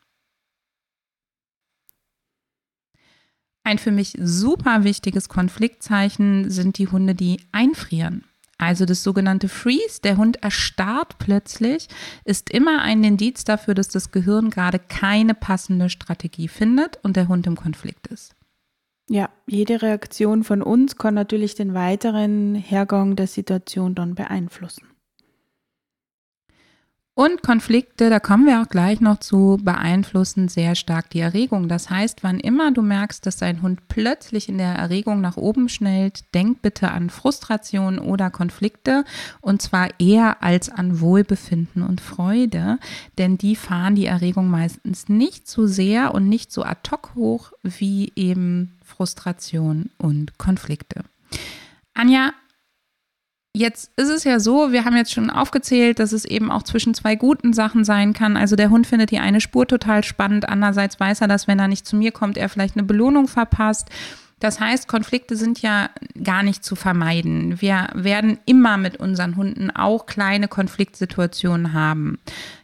Ein 3.64 3.78
für 3.78 3.92
mich 3.92 4.18
super 4.20 4.84
wichtiges 4.84 5.30
Konfliktzeichen 5.30 6.50
sind 6.50 6.78
die 6.78 6.88
Hunde, 6.88 7.14
die 7.14 7.42
einfrieren. 7.52 8.24
Also 8.60 8.86
das 8.86 9.04
sogenannte 9.04 9.48
Freeze, 9.48 10.02
der 10.04 10.18
Hund 10.18 10.44
erstarrt 10.44 11.18
plötzlich, 11.18 11.88
ist 12.26 12.52
immer 12.52 12.82
ein 12.82 13.04
Indiz 13.06 13.46
dafür, 13.46 13.74
dass 13.74 13.88
das 13.88 14.12
Gehirn 14.12 14.50
gerade 14.50 14.80
keine 14.80 15.34
passende 15.34 15.90
Strategie 15.90 16.50
findet 16.50 17.00
und 17.02 17.16
der 17.16 17.30
Hund 17.30 17.48
im 17.48 17.56
Konflikt 17.56 18.08
ist. 18.08 18.36
Ja, 19.10 19.30
jede 19.48 19.82
Reaktion 19.82 20.44
von 20.44 20.62
uns 20.62 20.98
kann 20.98 21.14
natürlich 21.14 21.56
den 21.56 21.74
weiteren 21.74 22.54
Hergang 22.54 23.16
der 23.16 23.28
Situation 23.28 23.96
dann 23.96 24.14
beeinflussen. 24.14 24.88
Und 27.20 27.44
Konflikte, 27.44 28.10
da 28.10 28.22
kommen 28.22 28.46
wir 28.46 28.62
auch 28.62 28.70
gleich 28.70 29.02
noch 29.02 29.20
zu, 29.20 29.58
beeinflussen 29.62 30.48
sehr 30.48 30.76
stark 30.76 31.10
die 31.10 31.20
Erregung. 31.20 31.68
Das 31.68 31.90
heißt, 31.90 32.24
wann 32.24 32.40
immer 32.40 32.72
du 32.72 32.82
merkst, 32.82 33.26
dass 33.26 33.36
dein 33.36 33.62
Hund 33.62 33.90
plötzlich 33.90 34.48
in 34.48 34.58
der 34.58 34.76
Erregung 34.76 35.20
nach 35.20 35.36
oben 35.36 35.68
schnellt, 35.68 36.34
denk 36.34 36.62
bitte 36.62 36.92
an 36.92 37.10
Frustration 37.10 38.00
oder 38.00 38.30
Konflikte 38.30 39.04
und 39.42 39.62
zwar 39.62 39.90
eher 40.00 40.42
als 40.44 40.70
an 40.70 41.02
Wohlbefinden 41.02 41.84
und 41.84 42.00
Freude, 42.00 42.80
denn 43.18 43.38
die 43.38 43.58
fahren 43.58 43.96
die 43.96 44.06
Erregung 44.06 44.50
meistens 44.50 45.10
nicht 45.10 45.50
so 45.50 45.68
sehr 45.68 46.16
und 46.16 46.30
nicht 46.30 46.54
so 46.54 46.64
ad 46.64 46.90
hoc 46.90 47.16
hoch 47.16 47.52
wie 47.64 48.14
eben 48.16 48.78
Frustration 48.86 49.90
und 49.98 50.38
Konflikte. 50.38 51.04
Anja, 51.94 52.32
Jetzt 53.56 53.92
ist 53.96 54.10
es 54.10 54.24
ja 54.26 54.40
so, 54.40 54.72
wir 54.72 54.86
haben 54.86 54.96
jetzt 54.96 55.12
schon 55.12 55.32
aufgezählt, 55.32 55.98
dass 55.98 56.12
es 56.12 56.24
eben 56.24 56.52
auch 56.52 56.64
zwischen 56.64 56.94
zwei 56.94 57.16
guten 57.16 57.52
Sachen 57.52 57.84
sein 57.84 58.14
kann. 58.14 58.38
Also 58.38 58.56
der 58.56 58.70
Hund 58.70 58.86
findet 58.86 59.10
die 59.10 59.20
eine 59.20 59.42
Spur 59.42 59.66
total 59.68 60.04
spannend, 60.04 60.48
andererseits 60.48 61.00
weiß 61.00 61.22
er, 61.22 61.28
dass 61.28 61.48
wenn 61.48 61.60
er 61.60 61.68
nicht 61.68 61.88
zu 61.88 61.96
mir 61.96 62.12
kommt, 62.12 62.38
er 62.38 62.48
vielleicht 62.48 62.78
eine 62.78 62.86
Belohnung 62.86 63.28
verpasst. 63.28 63.90
Das 64.40 64.60
heißt, 64.60 64.88
Konflikte 64.88 65.36
sind 65.36 65.62
ja 65.62 65.90
gar 66.24 66.44
nicht 66.44 66.64
zu 66.64 66.76
vermeiden. 66.76 67.60
Wir 67.60 67.90
werden 67.94 68.38
immer 68.46 68.78
mit 68.78 68.98
unseren 68.98 69.36
Hunden 69.36 69.70
auch 69.72 70.06
kleine 70.06 70.48
Konfliktsituationen 70.48 71.74
haben. 71.74 72.20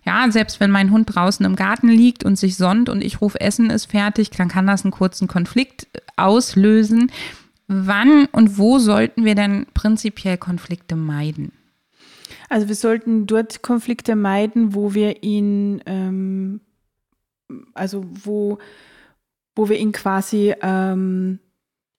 Ja, 0.05 0.29
selbst 0.31 0.61
wenn 0.61 0.71
mein 0.71 0.91
Hund 0.91 1.13
draußen 1.13 1.45
im 1.45 1.57
Garten 1.57 1.89
liegt 1.89 2.23
und 2.23 2.37
sich 2.37 2.55
sonnt 2.55 2.87
und 2.87 3.03
ich 3.03 3.19
rufe 3.19 3.41
Essen 3.41 3.69
ist 3.69 3.91
fertig, 3.91 4.29
dann 4.29 4.47
kann 4.47 4.67
das 4.67 4.85
einen 4.85 4.91
kurzen 4.91 5.27
Konflikt 5.27 5.87
auslösen 6.15 7.11
wann 7.67 8.27
und 8.31 8.57
wo 8.57 8.79
sollten 8.79 9.25
wir 9.25 9.35
denn 9.35 9.65
prinzipiell 9.73 10.37
Konflikte 10.37 10.95
meiden? 10.95 11.51
Also 12.49 12.67
wir 12.67 12.75
sollten 12.75 13.27
dort 13.27 13.61
Konflikte 13.61 14.15
meiden, 14.15 14.75
wo 14.75 14.93
wir 14.93 15.23
ihn, 15.23 15.81
ähm, 15.85 16.61
also 17.73 18.05
wo, 18.07 18.59
wo 19.55 19.69
wir 19.69 19.77
ihn 19.77 19.91
quasi 19.91 20.53
ähm, 20.61 21.39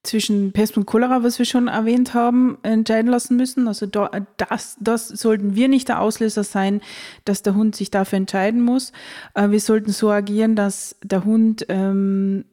zwischen 0.03 0.53
Pest 0.53 0.77
und 0.77 0.85
Cholera, 0.85 1.21
was 1.23 1.37
wir 1.37 1.45
schon 1.45 1.67
erwähnt 1.67 2.13
haben, 2.13 2.57
entscheiden 2.63 3.11
lassen 3.11 3.35
müssen. 3.35 3.67
Also 3.67 3.85
da, 3.85 4.09
das, 4.37 4.77
das 4.79 5.09
sollten 5.09 5.55
wir 5.55 5.67
nicht 5.67 5.89
der 5.89 6.01
Auslöser 6.01 6.43
sein, 6.43 6.81
dass 7.25 7.43
der 7.43 7.55
Hund 7.55 7.75
sich 7.75 7.91
dafür 7.91 8.17
entscheiden 8.17 8.61
muss. 8.61 8.93
Äh, 9.33 9.49
wir 9.49 9.59
sollten 9.59 9.91
so 9.91 10.09
agieren, 10.09 10.55
dass 10.55 10.95
der 11.03 11.25
Hund 11.25 11.65
ähm, 11.69 12.45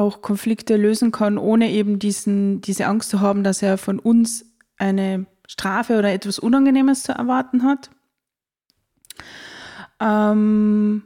auch 0.00 0.22
Konflikte 0.22 0.76
lösen 0.76 1.12
kann, 1.12 1.38
ohne 1.38 1.70
eben 1.70 1.98
diesen, 1.98 2.60
diese 2.60 2.86
Angst 2.86 3.10
zu 3.10 3.20
haben, 3.20 3.44
dass 3.44 3.62
er 3.62 3.78
von 3.78 3.98
uns 3.98 4.46
eine 4.78 5.26
Strafe 5.46 5.98
oder 5.98 6.12
etwas 6.12 6.38
Unangenehmes 6.38 7.02
zu 7.02 7.12
erwarten 7.12 7.62
hat. 7.64 7.90
Ähm, 10.00 11.02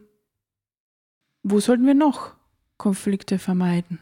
wo 1.43 1.61
sollten 1.61 1.87
wir 1.87 1.95
noch 1.95 2.35
Konflikte 2.77 3.39
vermeiden? 3.39 3.99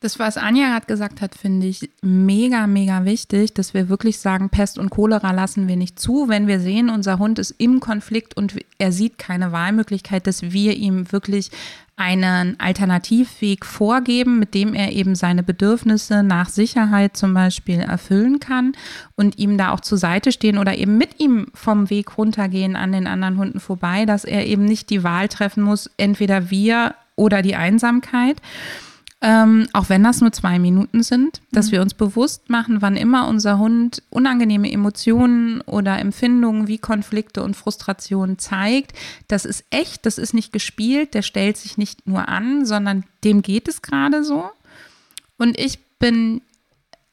Das, 0.00 0.18
was 0.18 0.36
Anja 0.36 0.68
gerade 0.68 0.86
gesagt 0.86 1.22
hat, 1.22 1.34
finde 1.34 1.66
ich 1.66 1.90
mega, 2.02 2.66
mega 2.66 3.06
wichtig, 3.06 3.54
dass 3.54 3.72
wir 3.72 3.88
wirklich 3.88 4.18
sagen, 4.18 4.50
Pest 4.50 4.78
und 4.78 4.90
Cholera 4.90 5.30
lassen 5.30 5.68
wir 5.68 5.76
nicht 5.76 5.98
zu. 5.98 6.28
Wenn 6.28 6.46
wir 6.46 6.60
sehen, 6.60 6.90
unser 6.90 7.18
Hund 7.18 7.38
ist 7.38 7.52
im 7.52 7.80
Konflikt 7.80 8.36
und 8.36 8.56
er 8.76 8.92
sieht 8.92 9.16
keine 9.16 9.52
Wahlmöglichkeit, 9.52 10.26
dass 10.26 10.42
wir 10.42 10.76
ihm 10.76 11.12
wirklich 11.12 11.50
einen 11.96 12.60
Alternativweg 12.60 13.64
vorgeben, 13.64 14.38
mit 14.38 14.52
dem 14.52 14.74
er 14.74 14.92
eben 14.92 15.14
seine 15.14 15.42
Bedürfnisse 15.42 16.22
nach 16.22 16.50
Sicherheit 16.50 17.16
zum 17.16 17.32
Beispiel 17.32 17.80
erfüllen 17.80 18.38
kann 18.38 18.72
und 19.16 19.38
ihm 19.38 19.56
da 19.56 19.72
auch 19.72 19.80
zur 19.80 19.96
Seite 19.96 20.30
stehen 20.30 20.58
oder 20.58 20.76
eben 20.76 20.98
mit 20.98 21.18
ihm 21.20 21.46
vom 21.54 21.88
Weg 21.88 22.18
runtergehen 22.18 22.76
an 22.76 22.92
den 22.92 23.06
anderen 23.06 23.38
Hunden 23.38 23.60
vorbei, 23.60 24.04
dass 24.04 24.26
er 24.26 24.44
eben 24.46 24.66
nicht 24.66 24.90
die 24.90 25.04
Wahl 25.04 25.28
treffen 25.28 25.62
muss, 25.62 25.90
entweder 25.96 26.50
wir 26.50 26.94
oder 27.16 27.40
die 27.40 27.56
Einsamkeit 27.56 28.42
ähm, 29.26 29.66
auch 29.72 29.88
wenn 29.88 30.04
das 30.04 30.20
nur 30.20 30.30
zwei 30.30 30.60
Minuten 30.60 31.02
sind, 31.02 31.40
dass 31.50 31.66
mhm. 31.66 31.72
wir 31.72 31.82
uns 31.82 31.94
bewusst 31.94 32.48
machen, 32.48 32.80
wann 32.80 32.96
immer 32.96 33.26
unser 33.26 33.58
Hund 33.58 34.04
unangenehme 34.08 34.70
Emotionen 34.70 35.62
oder 35.62 35.98
Empfindungen 35.98 36.68
wie 36.68 36.78
Konflikte 36.78 37.42
und 37.42 37.56
Frustrationen 37.56 38.38
zeigt. 38.38 38.92
Das 39.26 39.44
ist 39.44 39.64
echt, 39.70 40.06
das 40.06 40.18
ist 40.18 40.32
nicht 40.32 40.52
gespielt, 40.52 41.12
der 41.14 41.22
stellt 41.22 41.56
sich 41.56 41.76
nicht 41.76 42.06
nur 42.06 42.28
an, 42.28 42.64
sondern 42.64 43.02
dem 43.24 43.42
geht 43.42 43.66
es 43.66 43.82
gerade 43.82 44.22
so. 44.22 44.44
Und 45.38 45.58
ich 45.58 45.80
bin 45.98 46.40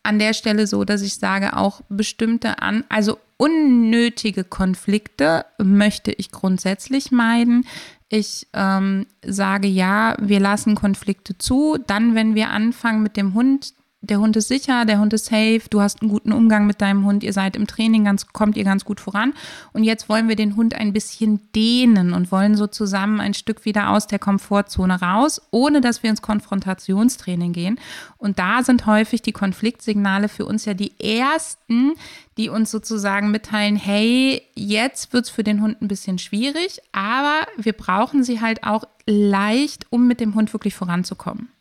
an 0.03 0.19
der 0.19 0.35
Stelle 0.35 0.67
so, 0.67 0.83
dass 0.83 1.01
ich 1.01 1.15
sage, 1.15 1.57
auch 1.57 1.81
bestimmte 1.89 2.61
an, 2.61 2.83
also 2.89 3.17
unnötige 3.37 4.43
Konflikte 4.43 5.45
möchte 5.57 6.11
ich 6.11 6.29
grundsätzlich 6.29 7.11
meiden. 7.11 7.65
Ich 8.13 8.45
ähm, 8.53 9.07
sage 9.25 9.67
ja, 9.67 10.15
wir 10.21 10.39
lassen 10.39 10.75
Konflikte 10.75 11.35
zu. 11.39 11.79
Dann, 11.87 12.13
wenn 12.13 12.35
wir 12.35 12.51
anfangen 12.51 13.01
mit 13.01 13.17
dem 13.17 13.33
Hund 13.33 13.73
der 14.03 14.19
Hund 14.19 14.35
ist 14.35 14.49
sicher, 14.49 14.83
der 14.83 14.99
Hund 14.99 15.13
ist 15.13 15.27
safe, 15.27 15.61
du 15.69 15.79
hast 15.79 16.01
einen 16.01 16.11
guten 16.11 16.33
Umgang 16.33 16.67
mit 16.67 16.81
deinem 16.81 17.05
Hund, 17.05 17.23
ihr 17.23 17.31
seid 17.31 17.55
im 17.55 17.67
Training, 17.67 18.03
ganz, 18.03 18.27
kommt 18.27 18.57
ihr 18.57 18.65
ganz 18.65 18.83
gut 18.83 18.99
voran. 18.99 19.33
Und 19.71 19.85
jetzt 19.85 20.09
wollen 20.09 20.27
wir 20.27 20.35
den 20.35 20.57
Hund 20.57 20.75
ein 20.75 20.91
bisschen 20.91 21.39
dehnen 21.55 22.11
und 22.11 22.29
wollen 22.29 22.55
so 22.55 22.67
zusammen 22.67 23.21
ein 23.21 23.33
Stück 23.33 23.63
wieder 23.63 23.91
aus 23.91 24.05
der 24.05 24.19
Komfortzone 24.19 25.01
raus, 25.01 25.41
ohne 25.51 25.79
dass 25.79 26.03
wir 26.03 26.09
ins 26.09 26.21
Konfrontationstraining 26.21 27.53
gehen. 27.53 27.79
Und 28.17 28.39
da 28.39 28.61
sind 28.61 28.85
häufig 28.85 29.21
die 29.21 29.31
Konfliktsignale 29.31 30.27
für 30.27 30.45
uns 30.45 30.65
ja 30.65 30.73
die 30.73 30.99
ersten, 30.99 31.93
die 32.37 32.49
uns 32.49 32.71
sozusagen 32.71 33.31
mitteilen, 33.31 33.77
hey, 33.77 34.41
jetzt 34.53 35.13
wird 35.13 35.25
es 35.25 35.29
für 35.29 35.45
den 35.45 35.61
Hund 35.61 35.81
ein 35.81 35.87
bisschen 35.87 36.19
schwierig, 36.19 36.81
aber 36.91 37.47
wir 37.55 37.73
brauchen 37.73 38.25
sie 38.25 38.41
halt 38.41 38.65
auch 38.65 38.83
leicht, 39.07 39.85
um 39.91 40.07
mit 40.07 40.19
dem 40.19 40.35
Hund 40.35 40.51
wirklich 40.51 40.75
voranzukommen. 40.75 41.52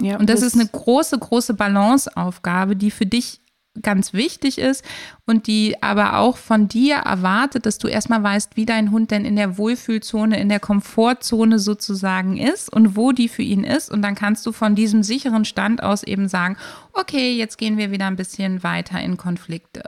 Ja, 0.00 0.18
und 0.18 0.28
das, 0.28 0.40
das 0.40 0.48
ist 0.48 0.60
eine 0.60 0.68
große, 0.68 1.18
große 1.18 1.54
Balanceaufgabe, 1.54 2.76
die 2.76 2.90
für 2.90 3.06
dich 3.06 3.40
ganz 3.82 4.12
wichtig 4.12 4.58
ist 4.58 4.84
und 5.26 5.46
die 5.46 5.82
aber 5.82 6.18
auch 6.18 6.36
von 6.36 6.68
dir 6.68 6.96
erwartet, 6.96 7.66
dass 7.66 7.78
du 7.78 7.88
erstmal 7.88 8.22
weißt, 8.22 8.56
wie 8.56 8.66
dein 8.66 8.90
Hund 8.90 9.10
denn 9.10 9.24
in 9.24 9.36
der 9.36 9.58
Wohlfühlzone, 9.58 10.40
in 10.40 10.48
der 10.48 10.60
Komfortzone 10.60 11.58
sozusagen 11.58 12.36
ist 12.36 12.72
und 12.72 12.96
wo 12.96 13.12
die 13.12 13.28
für 13.28 13.42
ihn 13.42 13.64
ist. 13.64 13.90
Und 13.90 14.02
dann 14.02 14.14
kannst 14.14 14.46
du 14.46 14.52
von 14.52 14.74
diesem 14.74 15.02
sicheren 15.02 15.44
Stand 15.44 15.82
aus 15.82 16.02
eben 16.02 16.28
sagen, 16.28 16.56
okay, 16.92 17.32
jetzt 17.34 17.58
gehen 17.58 17.76
wir 17.76 17.90
wieder 17.90 18.06
ein 18.06 18.16
bisschen 18.16 18.62
weiter 18.62 19.00
in 19.00 19.16
Konflikte. 19.16 19.82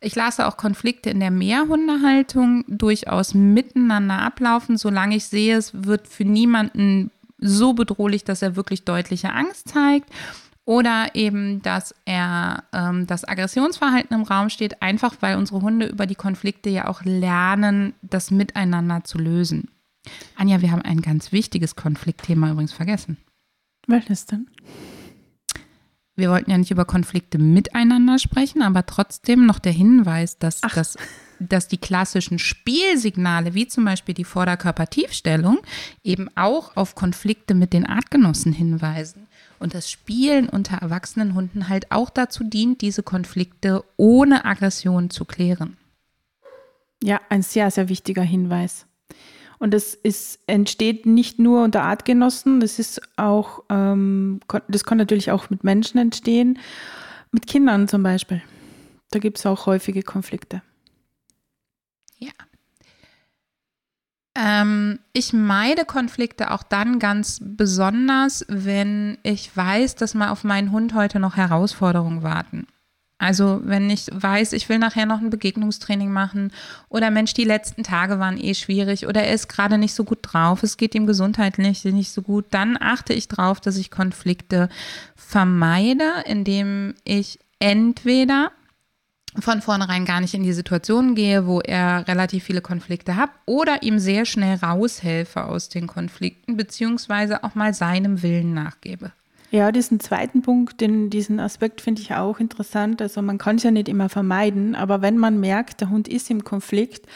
Ich 0.00 0.14
lasse 0.14 0.46
auch 0.46 0.56
Konflikte 0.56 1.10
in 1.10 1.20
der 1.20 1.30
Mehrhundehaltung 1.30 2.64
durchaus 2.68 3.34
miteinander 3.34 4.18
ablaufen, 4.18 4.76
solange 4.76 5.16
ich 5.16 5.26
sehe, 5.26 5.56
es 5.56 5.84
wird 5.84 6.08
für 6.08 6.24
niemanden 6.24 7.10
so 7.40 7.72
bedrohlich, 7.72 8.24
dass 8.24 8.42
er 8.42 8.56
wirklich 8.56 8.84
deutliche 8.84 9.32
Angst 9.32 9.68
zeigt. 9.68 10.10
Oder 10.66 11.14
eben, 11.14 11.62
dass 11.62 11.94
er 12.04 12.64
ähm, 12.72 13.06
das 13.06 13.26
Aggressionsverhalten 13.26 14.14
im 14.14 14.22
Raum 14.22 14.50
steht, 14.50 14.82
einfach 14.82 15.16
weil 15.20 15.36
unsere 15.36 15.62
Hunde 15.62 15.86
über 15.86 16.06
die 16.06 16.14
Konflikte 16.14 16.70
ja 16.70 16.86
auch 16.86 17.02
lernen, 17.02 17.94
das 18.02 18.30
miteinander 18.30 19.02
zu 19.02 19.18
lösen. 19.18 19.68
Anja, 20.36 20.60
wir 20.60 20.70
haben 20.70 20.82
ein 20.82 21.00
ganz 21.00 21.32
wichtiges 21.32 21.76
Konfliktthema 21.76 22.50
übrigens 22.50 22.72
vergessen. 22.72 23.16
Welches 23.86 24.26
denn? 24.26 24.48
Wir 26.20 26.30
wollten 26.30 26.50
ja 26.50 26.58
nicht 26.58 26.70
über 26.70 26.84
Konflikte 26.84 27.38
miteinander 27.38 28.18
sprechen, 28.18 28.62
aber 28.62 28.86
trotzdem 28.86 29.46
noch 29.46 29.58
der 29.58 29.72
Hinweis, 29.72 30.38
dass 30.38 30.60
Ach. 30.62 30.74
das 30.74 30.96
dass 31.40 31.68
die 31.68 31.78
klassischen 31.78 32.38
Spielsignale, 32.38 33.54
wie 33.54 33.66
zum 33.66 33.84
Beispiel 33.86 34.14
die 34.14 34.24
Vorderkörpertiefstellung, 34.24 35.58
eben 36.04 36.28
auch 36.36 36.76
auf 36.76 36.94
Konflikte 36.94 37.54
mit 37.54 37.72
den 37.72 37.86
Artgenossen 37.86 38.52
hinweisen. 38.52 39.26
Und 39.58 39.74
das 39.74 39.90
Spielen 39.90 40.48
unter 40.48 40.76
erwachsenen 40.76 41.34
Hunden 41.34 41.68
halt 41.68 41.90
auch 41.92 42.10
dazu 42.10 42.44
dient, 42.44 42.82
diese 42.82 43.02
Konflikte 43.02 43.84
ohne 43.96 44.44
Aggression 44.44 45.10
zu 45.10 45.24
klären. 45.24 45.76
Ja, 47.02 47.20
ein 47.30 47.42
sehr, 47.42 47.70
sehr 47.70 47.88
wichtiger 47.88 48.22
Hinweis. 48.22 48.86
Und 49.60 49.74
das 49.74 49.92
ist, 49.92 50.40
entsteht 50.46 51.04
nicht 51.04 51.38
nur 51.38 51.62
unter 51.62 51.82
Artgenossen, 51.82 52.60
das 52.60 52.78
ist 52.78 53.02
auch, 53.18 53.62
ähm, 53.68 54.40
das 54.68 54.84
kann 54.84 54.96
natürlich 54.96 55.30
auch 55.30 55.50
mit 55.50 55.64
Menschen 55.64 55.98
entstehen, 55.98 56.58
mit 57.30 57.46
Kindern 57.46 57.86
zum 57.86 58.02
Beispiel. 58.02 58.42
Da 59.10 59.18
gibt 59.18 59.38
es 59.38 59.44
auch 59.44 59.66
häufige 59.66 60.02
Konflikte. 60.02 60.62
Ja. 62.18 62.32
Ähm, 64.34 64.98
ich 65.12 65.34
meide 65.34 65.84
Konflikte 65.84 66.52
auch 66.52 66.62
dann 66.62 66.98
ganz 66.98 67.38
besonders, 67.42 68.46
wenn 68.48 69.18
ich 69.24 69.54
weiß, 69.54 69.94
dass 69.94 70.14
mal 70.14 70.30
auf 70.30 70.42
meinen 70.42 70.72
Hund 70.72 70.94
heute 70.94 71.20
noch 71.20 71.36
Herausforderungen 71.36 72.22
warten. 72.22 72.66
Also 73.20 73.60
wenn 73.64 73.90
ich 73.90 74.06
weiß, 74.10 74.54
ich 74.54 74.70
will 74.70 74.78
nachher 74.78 75.04
noch 75.04 75.20
ein 75.20 75.28
Begegnungstraining 75.28 76.10
machen 76.10 76.52
oder 76.88 77.10
Mensch, 77.10 77.34
die 77.34 77.44
letzten 77.44 77.82
Tage 77.82 78.18
waren 78.18 78.42
eh 78.42 78.54
schwierig 78.54 79.06
oder 79.06 79.22
er 79.22 79.34
ist 79.34 79.48
gerade 79.48 79.76
nicht 79.76 79.92
so 79.92 80.04
gut 80.04 80.20
drauf, 80.22 80.62
es 80.62 80.78
geht 80.78 80.94
ihm 80.94 81.06
gesundheitlich 81.06 81.84
nicht 81.84 82.12
so 82.12 82.22
gut, 82.22 82.46
dann 82.50 82.78
achte 82.80 83.12
ich 83.12 83.28
darauf, 83.28 83.60
dass 83.60 83.76
ich 83.76 83.90
Konflikte 83.90 84.70
vermeide, 85.14 86.24
indem 86.24 86.94
ich 87.04 87.38
entweder 87.58 88.52
von 89.38 89.60
vornherein 89.60 90.06
gar 90.06 90.22
nicht 90.22 90.32
in 90.32 90.42
die 90.42 90.54
Situation 90.54 91.14
gehe, 91.14 91.46
wo 91.46 91.60
er 91.60 92.08
relativ 92.08 92.44
viele 92.44 92.62
Konflikte 92.62 93.16
hat 93.16 93.30
oder 93.44 93.82
ihm 93.82 93.98
sehr 93.98 94.24
schnell 94.24 94.56
raushelfe 94.56 95.44
aus 95.44 95.68
den 95.68 95.86
Konflikten, 95.86 96.56
beziehungsweise 96.56 97.44
auch 97.44 97.54
mal 97.54 97.74
seinem 97.74 98.22
Willen 98.22 98.54
nachgebe. 98.54 99.12
Ja, 99.50 99.72
diesen 99.72 99.98
zweiten 99.98 100.42
Punkt, 100.42 100.80
den, 100.80 101.10
diesen 101.10 101.40
Aspekt 101.40 101.80
finde 101.80 102.02
ich 102.02 102.14
auch 102.14 102.38
interessant. 102.38 103.02
Also 103.02 103.20
man 103.20 103.38
kann 103.38 103.56
es 103.56 103.64
ja 103.64 103.72
nicht 103.72 103.88
immer 103.88 104.08
vermeiden, 104.08 104.76
aber 104.76 105.02
wenn 105.02 105.18
man 105.18 105.40
merkt, 105.40 105.80
der 105.80 105.90
Hund 105.90 106.06
ist 106.06 106.30
im 106.30 106.44
Konflikt 106.44 107.06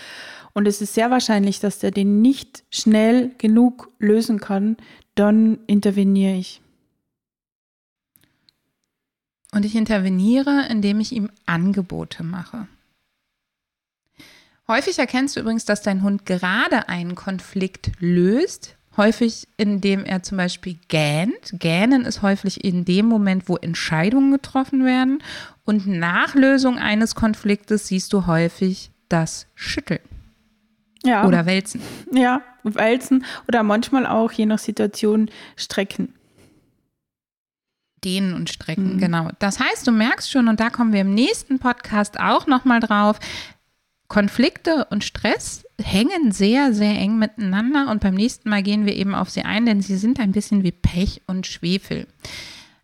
und 0.53 0.67
es 0.67 0.81
ist 0.81 0.95
sehr 0.95 1.11
wahrscheinlich, 1.11 1.61
dass 1.61 1.79
der 1.79 1.93
den 1.93 2.23
nicht 2.23 2.65
schnell 2.71 3.31
genug 3.39 3.93
lösen 3.99 4.41
kann, 4.41 4.77
dann 5.15 5.59
interveniere 5.69 6.35
ich. 6.35 6.61
Und 9.53 9.65
ich 9.65 9.77
interveniere, 9.77 10.67
indem 10.69 10.99
ich 10.99 11.13
ihm 11.13 11.31
Angebote 11.47 12.25
mache. 12.25 12.67
Häufig 14.67 14.99
erkennst 14.99 15.37
du 15.37 15.41
übrigens, 15.41 15.65
dass 15.65 15.83
dein 15.83 16.03
Hund 16.03 16.27
gerade 16.27 16.89
einen 16.89 17.15
Konflikt 17.15 17.93
löst, 18.01 18.77
häufig 18.97 19.49
indem 19.57 20.05
er 20.05 20.23
zum 20.23 20.39
Beispiel 20.39 20.79
gähnt. 20.89 21.53
Gähnen 21.53 22.05
ist 22.05 22.23
häufig 22.23 22.65
in 22.65 22.85
dem 22.85 23.07
Moment, 23.07 23.49
wo 23.49 23.57
Entscheidungen 23.57 24.33
getroffen 24.33 24.85
werden. 24.85 25.23
Und 25.65 25.87
nach 25.87 26.35
Lösung 26.35 26.79
eines 26.79 27.15
Konfliktes 27.15 27.89
siehst 27.89 28.13
du 28.13 28.27
häufig 28.27 28.91
das 29.09 29.47
Schütteln. 29.55 30.01
Ja. 31.05 31.27
Oder 31.27 31.47
Wälzen. 31.47 31.83
Ja, 32.13 32.43
Wälzen 32.63 33.25
oder 33.47 33.63
manchmal 33.63 34.07
auch, 34.07 34.33
je 34.33 34.47
nach 34.47 34.59
Situation, 34.59 35.31
Strecken. 35.57 36.15
Dehnen 38.05 38.35
und 38.35 38.51
Strecken, 38.51 38.95
mhm. 38.95 38.99
genau. 38.99 39.31
Das 39.39 39.61
heißt, 39.61 39.87
du 39.87 39.93
merkst 39.93 40.31
schon, 40.31 40.49
und 40.49 40.61
da 40.61 40.71
kommen 40.71 40.93
wir 40.93 41.03
im 41.03 41.15
nächsten 41.15 41.59
Podcast 41.59 42.21
auch 42.21 42.47
nochmal 42.47 42.81
drauf, 42.81 43.19
Konflikte 44.15 44.85
und 44.91 45.03
Stress 45.03 45.65
hängen 45.83 46.31
sehr, 46.31 46.73
sehr 46.73 46.97
eng 46.97 47.19
miteinander 47.19 47.91
und 47.91 48.01
beim 48.01 48.15
nächsten 48.15 48.49
Mal 48.49 48.63
gehen 48.63 48.87
wir 48.87 48.95
eben 48.95 49.13
auf 49.13 49.29
sie 49.29 49.43
ein, 49.43 49.67
denn 49.67 49.81
sie 49.81 49.97
sind 49.97 50.21
ein 50.21 50.31
bisschen 50.31 50.63
wie 50.63 50.71
Pech 50.71 51.23
und 51.27 51.49
Schwefel. 51.49 52.07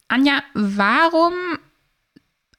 Anja, 0.08 0.42
warum 0.54 1.32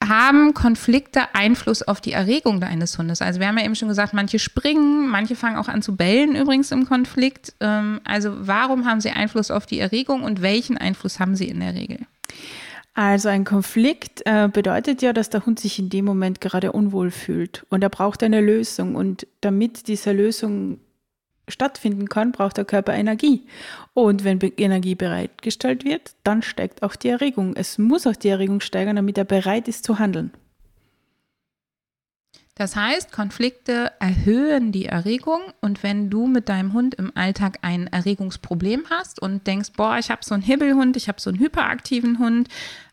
haben 0.02 0.54
Konflikte 0.54 1.34
Einfluss 1.34 1.82
auf 1.82 2.00
die 2.00 2.12
Erregung 2.12 2.62
deines 2.62 2.96
Hundes? 2.96 3.20
Also 3.20 3.40
wir 3.40 3.48
haben 3.48 3.58
ja 3.58 3.66
eben 3.66 3.76
schon 3.76 3.88
gesagt, 3.88 4.14
manche 4.14 4.38
springen, 4.38 5.06
manche 5.06 5.36
fangen 5.36 5.58
auch 5.58 5.68
an 5.68 5.82
zu 5.82 5.94
bellen 5.94 6.34
übrigens 6.34 6.72
im 6.72 6.88
Konflikt. 6.88 7.52
Ähm, 7.60 8.00
also 8.04 8.32
warum 8.34 8.86
haben 8.86 9.02
sie 9.02 9.10
Einfluss 9.10 9.50
auf 9.50 9.66
die 9.66 9.80
Erregung 9.80 10.22
und 10.22 10.40
welchen 10.40 10.78
Einfluss 10.78 11.20
haben 11.20 11.36
sie 11.36 11.48
in 11.48 11.60
der 11.60 11.74
Regel? 11.74 11.98
Also 12.94 13.30
ein 13.30 13.44
Konflikt 13.44 14.22
äh, 14.26 14.48
bedeutet 14.52 15.00
ja, 15.00 15.12
dass 15.14 15.30
der 15.30 15.46
Hund 15.46 15.58
sich 15.58 15.78
in 15.78 15.88
dem 15.88 16.04
Moment 16.04 16.42
gerade 16.42 16.72
unwohl 16.72 17.10
fühlt 17.10 17.64
und 17.70 17.82
er 17.82 17.88
braucht 17.88 18.22
eine 18.22 18.40
Lösung. 18.40 18.96
Und 18.96 19.26
damit 19.40 19.88
diese 19.88 20.12
Lösung 20.12 20.78
stattfinden 21.48 22.08
kann, 22.08 22.32
braucht 22.32 22.58
der 22.58 22.66
Körper 22.66 22.92
Energie. 22.92 23.46
Und 23.94 24.24
wenn 24.24 24.40
Energie 24.58 24.94
bereitgestellt 24.94 25.84
wird, 25.84 26.14
dann 26.22 26.42
steigt 26.42 26.82
auch 26.82 26.94
die 26.94 27.08
Erregung. 27.08 27.56
Es 27.56 27.78
muss 27.78 28.06
auch 28.06 28.16
die 28.16 28.28
Erregung 28.28 28.60
steigern, 28.60 28.96
damit 28.96 29.16
er 29.16 29.24
bereit 29.24 29.68
ist 29.68 29.84
zu 29.84 29.98
handeln. 29.98 30.30
Das 32.54 32.76
heißt, 32.76 33.12
Konflikte 33.12 33.92
erhöhen 33.98 34.72
die 34.72 34.84
Erregung 34.84 35.40
und 35.62 35.82
wenn 35.82 36.10
du 36.10 36.26
mit 36.26 36.50
deinem 36.50 36.74
Hund 36.74 36.94
im 36.94 37.10
Alltag 37.14 37.58
ein 37.62 37.86
Erregungsproblem 37.86 38.84
hast 38.90 39.22
und 39.22 39.46
denkst, 39.46 39.70
boah, 39.74 39.96
ich 39.98 40.10
habe 40.10 40.22
so 40.22 40.34
einen 40.34 40.42
Hibbelhund, 40.42 40.96
ich 40.98 41.08
habe 41.08 41.20
so 41.20 41.30
einen 41.30 41.38
hyperaktiven 41.38 42.18
Hund, 42.18 42.48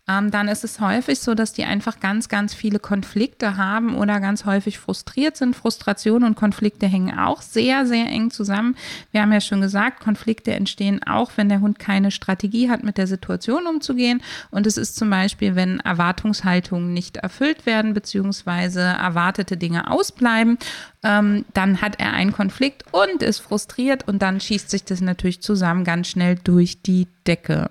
ähm, 0.10 0.32
dann 0.32 0.48
ist 0.48 0.64
es 0.64 0.80
häufig 0.80 1.20
so, 1.20 1.36
dass 1.36 1.54
die 1.54 1.66
einfach 1.66 2.00
ganz, 2.00 2.30
ganz 2.30 2.56
viele 2.56 2.80
Konflikte 2.80 3.58
haben 3.58 3.96
oder 3.96 4.20
ganz 4.20 4.46
häufig 4.46 4.80
frustriert 4.80 5.38
sind. 5.38 5.56
Frustration 5.56 6.24
und 6.24 6.36
Konflikte 6.36 6.88
hängen 6.88 7.18
auch 7.18 7.44
sehr, 7.44 7.86
sehr 7.86 8.08
eng 8.08 8.32
zusammen. 8.32 8.76
Wir 9.12 9.22
haben 9.22 9.32
ja 9.32 9.40
schon 9.40 9.62
gesagt, 9.62 10.00
Konflikte 10.00 10.52
entstehen 10.52 11.04
auch, 11.04 11.32
wenn 11.36 11.48
der 11.48 11.62
Hund 11.62 11.78
keine 11.78 12.10
Strategie 12.10 12.72
hat, 12.72 12.84
mit 12.84 12.98
der 12.98 13.06
Situation 13.06 13.68
umzugehen. 13.68 14.24
Und 14.50 14.66
es 14.66 14.78
ist 14.78 14.96
zum 14.96 15.12
Beispiel, 15.12 15.56
wenn 15.56 15.80
Erwartungshaltungen 15.82 16.92
nicht 16.92 17.18
erfüllt 17.18 17.68
werden, 17.68 17.94
beziehungsweise 17.94 18.82
erwartete 18.82 19.58
Dinge 19.58 19.92
ausbleiben. 19.92 20.58
Ähm, 21.04 21.46
dann 21.54 21.82
hat 21.82 22.00
er 22.00 22.14
einen 22.14 22.34
Konflikt 22.34 22.84
und 22.92 23.22
ist 23.22 23.40
frustriert 23.40 24.08
und 24.08 24.24
dann 24.24 24.40
schießt 24.40 24.72
sich 24.72 24.84
das 24.84 25.02
natürlich 25.02 25.42
zusammen 25.42 25.84
ganz 25.84 26.08
schnell 26.08 26.36
durch 26.44 26.82
die 26.82 27.08
Decke. 27.28 27.70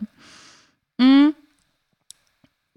Mhm. 0.99 1.35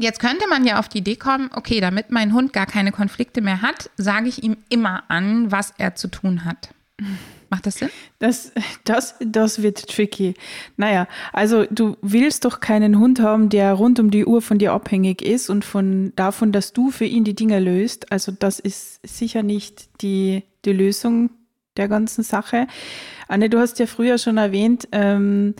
Jetzt 0.02 0.20
könnte 0.20 0.48
man 0.50 0.66
ja 0.66 0.80
auf 0.80 0.90
die 0.90 0.98
Idee 0.98 1.16
kommen, 1.16 1.52
okay, 1.54 1.80
damit 1.80 2.10
mein 2.10 2.34
Hund 2.34 2.54
gar 2.54 2.66
keine 2.66 2.92
Konflikte 2.92 3.40
mehr 3.42 3.62
hat, 3.62 3.92
sage 3.98 4.28
ich 4.30 4.44
ihm 4.44 4.58
immer 4.70 5.04
an, 5.10 5.52
was 5.52 5.74
er 5.78 5.94
zu 5.94 6.08
tun 6.08 6.44
hat. 6.44 6.70
Macht 7.52 7.68
das 7.68 7.76
Sinn? 7.76 7.90
Das, 8.18 8.52
das, 8.84 9.16
das 9.20 9.62
wird 9.62 9.88
tricky. 9.88 10.34
Naja, 10.76 11.08
also 11.34 11.66
du 11.70 11.98
willst 12.02 12.46
doch 12.46 12.62
keinen 12.62 12.98
Hund 12.98 13.20
haben, 13.20 13.50
der 13.50 13.74
rund 13.74 14.00
um 14.00 14.10
die 14.10 14.26
Uhr 14.26 14.42
von 14.42 14.58
dir 14.58 14.74
abhängig 14.74 15.22
ist 15.22 15.52
und 15.52 15.64
von 15.64 16.14
davon, 16.16 16.52
dass 16.52 16.74
du 16.74 16.90
für 16.90 17.06
ihn 17.06 17.24
die 17.24 17.36
Dinge 17.36 17.60
löst. 17.60 18.12
Also 18.12 18.32
das 18.32 18.60
ist 18.60 19.06
sicher 19.06 19.44
nicht 19.44 20.02
die, 20.02 20.44
die 20.66 20.74
Lösung 20.74 21.30
der 21.78 21.88
ganzen 21.88 22.24
Sache. 22.24 22.66
Anne, 23.28 23.50
du 23.50 23.60
hast 23.60 23.78
ja 23.78 23.86
früher 23.86 24.18
schon 24.18 24.38
erwähnt, 24.38 24.88
ähm, 24.92 25.54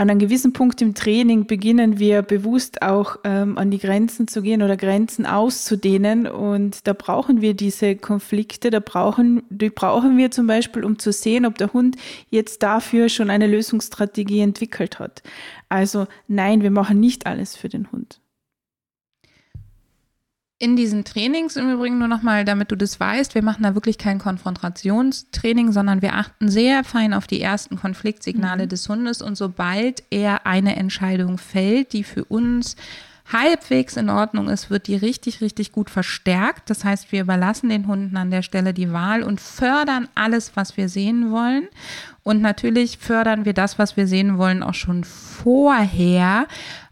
an 0.00 0.08
einem 0.08 0.18
gewissen 0.18 0.54
Punkt 0.54 0.80
im 0.80 0.94
Training 0.94 1.44
beginnen 1.44 1.98
wir 1.98 2.22
bewusst 2.22 2.80
auch 2.80 3.18
ähm, 3.22 3.58
an 3.58 3.70
die 3.70 3.78
Grenzen 3.78 4.28
zu 4.28 4.40
gehen 4.40 4.62
oder 4.62 4.78
Grenzen 4.78 5.26
auszudehnen. 5.26 6.26
Und 6.26 6.86
da 6.86 6.94
brauchen 6.94 7.42
wir 7.42 7.52
diese 7.52 7.96
Konflikte, 7.96 8.70
da 8.70 8.80
brauchen, 8.80 9.42
die 9.50 9.68
brauchen 9.68 10.16
wir 10.16 10.30
zum 10.30 10.46
Beispiel, 10.46 10.86
um 10.86 10.98
zu 10.98 11.12
sehen, 11.12 11.44
ob 11.44 11.58
der 11.58 11.74
Hund 11.74 11.96
jetzt 12.30 12.62
dafür 12.62 13.10
schon 13.10 13.28
eine 13.28 13.46
Lösungsstrategie 13.46 14.40
entwickelt 14.40 15.00
hat. 15.00 15.22
Also 15.68 16.06
nein, 16.28 16.62
wir 16.62 16.70
machen 16.70 16.98
nicht 16.98 17.26
alles 17.26 17.54
für 17.54 17.68
den 17.68 17.92
Hund 17.92 18.22
in 20.60 20.76
diesen 20.76 21.04
Trainings 21.04 21.56
im 21.56 21.72
Übrigen 21.72 21.98
nur 21.98 22.06
nochmal, 22.06 22.44
damit 22.44 22.70
du 22.70 22.76
das 22.76 23.00
weißt, 23.00 23.34
wir 23.34 23.42
machen 23.42 23.62
da 23.62 23.74
wirklich 23.74 23.96
kein 23.96 24.18
Konfrontationstraining, 24.18 25.72
sondern 25.72 26.02
wir 26.02 26.14
achten 26.14 26.50
sehr 26.50 26.84
fein 26.84 27.14
auf 27.14 27.26
die 27.26 27.40
ersten 27.40 27.76
Konfliktsignale 27.76 28.64
mhm. 28.64 28.68
des 28.68 28.86
Hundes 28.86 29.22
und 29.22 29.36
sobald 29.36 30.02
er 30.10 30.46
eine 30.46 30.76
Entscheidung 30.76 31.38
fällt, 31.38 31.94
die 31.94 32.04
für 32.04 32.24
uns 32.26 32.76
halbwegs 33.32 33.96
in 33.96 34.10
Ordnung 34.10 34.50
ist, 34.50 34.68
wird 34.68 34.86
die 34.86 34.96
richtig, 34.96 35.40
richtig 35.40 35.72
gut 35.72 35.88
verstärkt. 35.88 36.68
Das 36.68 36.84
heißt, 36.84 37.10
wir 37.10 37.22
überlassen 37.22 37.70
den 37.70 37.86
Hunden 37.86 38.16
an 38.18 38.30
der 38.30 38.42
Stelle 38.42 38.74
die 38.74 38.92
Wahl 38.92 39.22
und 39.22 39.40
fördern 39.40 40.08
alles, 40.14 40.52
was 40.56 40.76
wir 40.76 40.90
sehen 40.90 41.30
wollen. 41.30 41.68
Und 42.22 42.42
natürlich 42.42 42.98
fördern 42.98 43.46
wir 43.46 43.54
das, 43.54 43.78
was 43.78 43.96
wir 43.96 44.06
sehen 44.06 44.36
wollen, 44.36 44.62
auch 44.62 44.74
schon 44.74 45.04
vorher 45.04 46.46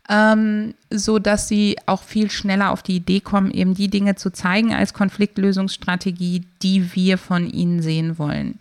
ähm, 0.08 0.74
so 0.90 1.18
dass 1.18 1.48
sie 1.48 1.76
auch 1.86 2.02
viel 2.02 2.30
schneller 2.30 2.70
auf 2.70 2.82
die 2.82 2.96
Idee 2.96 3.20
kommen, 3.20 3.50
eben 3.50 3.74
die 3.74 3.88
Dinge 3.88 4.14
zu 4.14 4.30
zeigen 4.32 4.74
als 4.74 4.94
Konfliktlösungsstrategie, 4.94 6.42
die 6.62 6.94
wir 6.94 7.18
von 7.18 7.48
ihnen 7.48 7.82
sehen 7.82 8.18
wollen. 8.18 8.58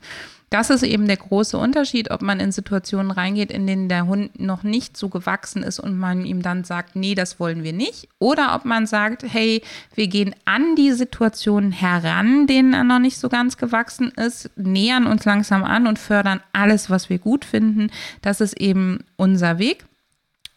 Das 0.49 0.69
ist 0.69 0.83
eben 0.83 1.07
der 1.07 1.17
große 1.17 1.57
Unterschied, 1.57 2.09
ob 2.09 2.21
man 2.21 2.39
in 2.39 2.53
Situationen 2.53 3.11
reingeht, 3.11 3.51
in 3.51 3.67
denen 3.67 3.89
der 3.89 4.07
Hund 4.07 4.39
noch 4.39 4.63
nicht 4.63 4.95
so 4.95 5.09
gewachsen 5.09 5.61
ist 5.61 5.77
und 5.79 5.97
man 5.97 6.23
ihm 6.23 6.41
dann 6.41 6.63
sagt, 6.63 6.95
nee, 6.95 7.15
das 7.15 7.37
wollen 7.37 7.63
wir 7.63 7.73
nicht. 7.73 8.07
Oder 8.17 8.55
ob 8.55 8.63
man 8.63 8.87
sagt, 8.87 9.23
hey, 9.27 9.61
wir 9.93 10.07
gehen 10.07 10.33
an 10.45 10.77
die 10.77 10.93
Situationen 10.93 11.73
heran, 11.73 12.47
denen 12.47 12.73
er 12.73 12.85
noch 12.85 12.99
nicht 12.99 13.17
so 13.17 13.27
ganz 13.27 13.57
gewachsen 13.57 14.11
ist, 14.11 14.49
nähern 14.55 15.05
uns 15.05 15.25
langsam 15.25 15.65
an 15.65 15.85
und 15.85 15.99
fördern 15.99 16.39
alles, 16.53 16.89
was 16.89 17.09
wir 17.09 17.19
gut 17.19 17.43
finden. 17.43 17.91
Das 18.21 18.39
ist 18.39 18.57
eben 18.57 18.99
unser 19.17 19.59
Weg. 19.59 19.85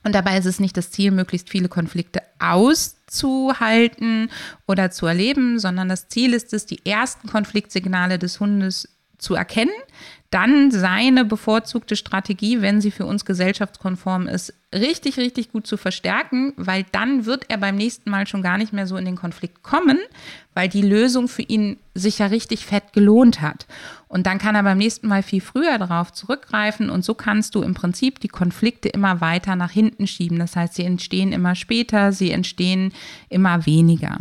Und 0.02 0.14
dabei 0.14 0.38
ist 0.38 0.46
es 0.46 0.60
nicht 0.60 0.76
das 0.76 0.90
Ziel, 0.90 1.10
möglichst 1.10 1.50
viele 1.50 1.68
Konflikte 1.68 2.22
auszuhalten 2.38 4.30
oder 4.66 4.90
zu 4.90 5.06
erleben, 5.06 5.58
sondern 5.58 5.88
das 5.88 6.08
Ziel 6.08 6.32
ist 6.32 6.52
es, 6.54 6.66
die 6.66 6.84
ersten 6.86 7.28
Konfliktsignale 7.28 8.18
des 8.18 8.40
Hundes 8.40 8.88
zu 9.20 9.34
erkennen, 9.34 9.72
dann 10.30 10.70
seine 10.70 11.24
bevorzugte 11.24 11.96
Strategie, 11.96 12.62
wenn 12.62 12.80
sie 12.80 12.92
für 12.92 13.04
uns 13.04 13.24
gesellschaftskonform 13.24 14.28
ist, 14.28 14.54
richtig, 14.72 15.16
richtig 15.16 15.50
gut 15.50 15.66
zu 15.66 15.76
verstärken, 15.76 16.52
weil 16.56 16.86
dann 16.92 17.26
wird 17.26 17.46
er 17.48 17.58
beim 17.58 17.74
nächsten 17.74 18.10
Mal 18.10 18.28
schon 18.28 18.40
gar 18.40 18.56
nicht 18.56 18.72
mehr 18.72 18.86
so 18.86 18.96
in 18.96 19.04
den 19.04 19.16
Konflikt 19.16 19.64
kommen, 19.64 19.98
weil 20.54 20.68
die 20.68 20.82
Lösung 20.82 21.26
für 21.26 21.42
ihn 21.42 21.78
sich 21.94 22.20
ja 22.20 22.26
richtig 22.26 22.64
fett 22.64 22.92
gelohnt 22.92 23.40
hat. 23.40 23.66
Und 24.06 24.26
dann 24.28 24.38
kann 24.38 24.54
er 24.54 24.62
beim 24.62 24.78
nächsten 24.78 25.08
Mal 25.08 25.24
viel 25.24 25.40
früher 25.40 25.78
darauf 25.78 26.12
zurückgreifen 26.12 26.90
und 26.90 27.04
so 27.04 27.14
kannst 27.14 27.56
du 27.56 27.62
im 27.62 27.74
Prinzip 27.74 28.20
die 28.20 28.28
Konflikte 28.28 28.88
immer 28.88 29.20
weiter 29.20 29.56
nach 29.56 29.72
hinten 29.72 30.06
schieben. 30.06 30.38
Das 30.38 30.54
heißt, 30.54 30.74
sie 30.74 30.84
entstehen 30.84 31.32
immer 31.32 31.56
später, 31.56 32.12
sie 32.12 32.30
entstehen 32.30 32.92
immer 33.28 33.66
weniger. 33.66 34.18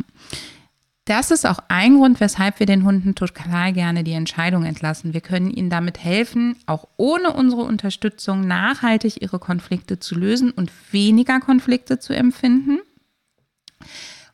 Das 1.09 1.31
ist 1.31 1.47
auch 1.47 1.57
ein 1.69 1.97
Grund, 1.97 2.19
weshalb 2.19 2.59
wir 2.59 2.67
den 2.67 2.83
Hunden 2.83 3.15
total 3.15 3.73
gerne 3.73 4.03
die 4.03 4.11
Entscheidung 4.11 4.63
entlassen. 4.63 5.11
Wir 5.11 5.21
können 5.21 5.49
ihnen 5.49 5.71
damit 5.71 5.97
helfen, 5.97 6.55
auch 6.67 6.87
ohne 6.97 7.33
unsere 7.33 7.63
Unterstützung 7.63 8.45
nachhaltig 8.45 9.19
ihre 9.19 9.39
Konflikte 9.39 9.99
zu 9.99 10.13
lösen 10.13 10.51
und 10.51 10.71
weniger 10.91 11.39
Konflikte 11.39 11.97
zu 11.97 12.13
empfinden. 12.13 12.77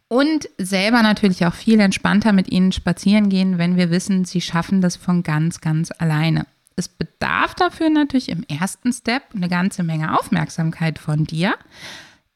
Und 0.09 0.49
selber 0.57 1.01
natürlich 1.01 1.45
auch 1.45 1.53
viel 1.53 1.79
entspannter 1.79 2.33
mit 2.33 2.51
ihnen 2.51 2.73
spazieren 2.73 3.29
gehen, 3.29 3.57
wenn 3.57 3.77
wir 3.77 3.89
wissen, 3.89 4.25
sie 4.25 4.41
schaffen 4.41 4.81
das 4.81 4.97
von 4.97 5.23
ganz, 5.23 5.61
ganz 5.61 5.91
alleine. 5.97 6.45
Es 6.75 6.89
bedarf 6.89 7.55
dafür 7.55 7.89
natürlich 7.89 8.27
im 8.27 8.43
ersten 8.43 8.91
Step 8.91 9.23
eine 9.33 9.47
ganze 9.47 9.83
Menge 9.83 10.19
Aufmerksamkeit 10.19 10.99
von 10.99 11.23
dir. 11.23 11.53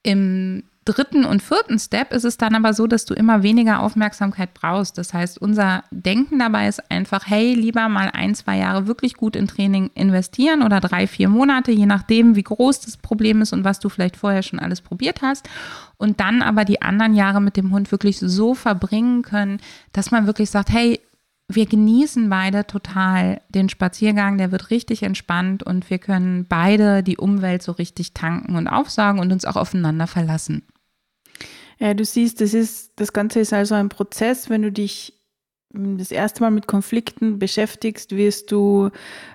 Im 0.01 0.63
dritten 0.85 1.25
und 1.25 1.43
vierten 1.43 1.77
Step 1.77 2.13
ist 2.13 2.25
es 2.25 2.37
dann 2.37 2.55
aber 2.55 2.73
so, 2.73 2.87
dass 2.87 3.05
du 3.05 3.13
immer 3.13 3.43
weniger 3.43 3.81
Aufmerksamkeit 3.81 4.53
brauchst. 4.53 4.97
Das 4.97 5.13
heißt, 5.13 5.39
unser 5.39 5.83
Denken 5.91 6.39
dabei 6.39 6.67
ist 6.67 6.89
einfach, 6.91 7.27
hey, 7.27 7.53
lieber 7.53 7.87
mal 7.89 8.09
ein, 8.11 8.33
zwei 8.35 8.57
Jahre 8.57 8.87
wirklich 8.87 9.15
gut 9.15 9.35
in 9.35 9.47
Training 9.47 9.91
investieren 9.93 10.63
oder 10.63 10.79
drei, 10.79 11.05
vier 11.07 11.29
Monate, 11.29 11.71
je 11.71 11.85
nachdem, 11.85 12.35
wie 12.35 12.43
groß 12.43 12.81
das 12.81 12.97
Problem 12.97 13.41
ist 13.41 13.53
und 13.53 13.63
was 13.63 13.79
du 13.79 13.89
vielleicht 13.89 14.17
vorher 14.17 14.41
schon 14.41 14.59
alles 14.59 14.81
probiert 14.81 15.21
hast. 15.21 15.47
Und 15.97 16.19
dann 16.19 16.41
aber 16.41 16.65
die 16.65 16.81
anderen 16.81 17.13
Jahre 17.13 17.41
mit 17.41 17.57
dem 17.57 17.71
Hund 17.71 17.91
wirklich 17.91 18.19
so 18.19 18.55
verbringen 18.55 19.21
können, 19.21 19.59
dass 19.93 20.11
man 20.11 20.27
wirklich 20.27 20.49
sagt, 20.49 20.69
hey, 20.69 21.01
wir 21.51 21.65
genießen 21.65 22.29
beide 22.29 22.67
total 22.67 23.41
den 23.49 23.69
Spaziergang, 23.69 24.37
der 24.37 24.51
wird 24.51 24.69
richtig 24.69 25.01
entspannt 25.01 25.63
und 25.63 25.89
wir 25.89 25.97
können 25.97 26.45
beide 26.47 27.01
die 27.01 27.17
Umwelt 27.17 27.63
so 27.63 27.71
richtig 27.71 28.13
tanken 28.13 28.55
und 28.55 28.67
aufsagen 28.67 29.19
und 29.19 29.31
uns 29.31 29.45
auch 29.45 29.55
aufeinander 29.55 30.05
verlassen. 30.05 30.63
Ja, 31.79 31.95
du 31.95 32.05
siehst, 32.05 32.39
das 32.39 32.53
ist, 32.53 32.91
das 32.97 33.13
Ganze 33.13 33.39
ist 33.39 33.51
also 33.51 33.73
ein 33.73 33.89
Prozess, 33.89 34.49
wenn 34.49 34.61
du 34.61 34.71
dich 34.71 35.18
das 35.71 36.11
erste 36.11 36.41
Mal 36.41 36.49
mit 36.49 36.65
Konflikten 36.65 37.37
beschäftigst, 37.37 38.15
wirst 38.15 38.51
du 38.51 38.89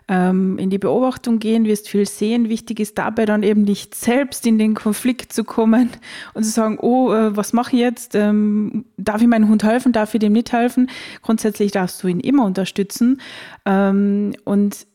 ähm, 0.09 0.59
in 0.59 0.68
die 0.68 0.79
Beobachtung 0.79 1.38
gehen, 1.38 1.64
wirst 1.64 1.88
viel 1.88 2.07
sehen. 2.07 2.49
Wichtig 2.49 2.81
ist 2.81 2.99
dabei 2.99 3.25
dann 3.25 3.44
eben 3.44 3.62
nicht 3.62 3.94
selbst 3.94 4.44
in 4.44 4.59
den 4.59 4.75
Konflikt 4.75 5.33
zu 5.33 5.44
kommen 5.44 5.90
und 6.35 6.42
zu 6.42 6.51
sagen, 6.51 6.79
oh, 6.81 7.12
äh, 7.12 7.37
was 7.37 7.53
mache 7.53 7.77
ich 7.77 7.83
jetzt? 7.83 8.16
Ähm, 8.16 8.85
darf 8.97 9.23
ich 9.23 9.29
meinem 9.29 9.49
Hund 9.49 9.62
helfen? 9.62 9.92
Darf 9.92 10.12
ich 10.14 10.20
dem 10.20 10.33
nicht 10.33 10.53
helfen? 10.53 10.90
Grundsätzlich 11.23 11.70
darfst 11.70 12.03
du 12.03 12.09
ihn 12.09 12.18
immer 12.18 12.44
unterstützen. 12.44 13.20
Ähm, 13.64 14.35
und 14.42 14.88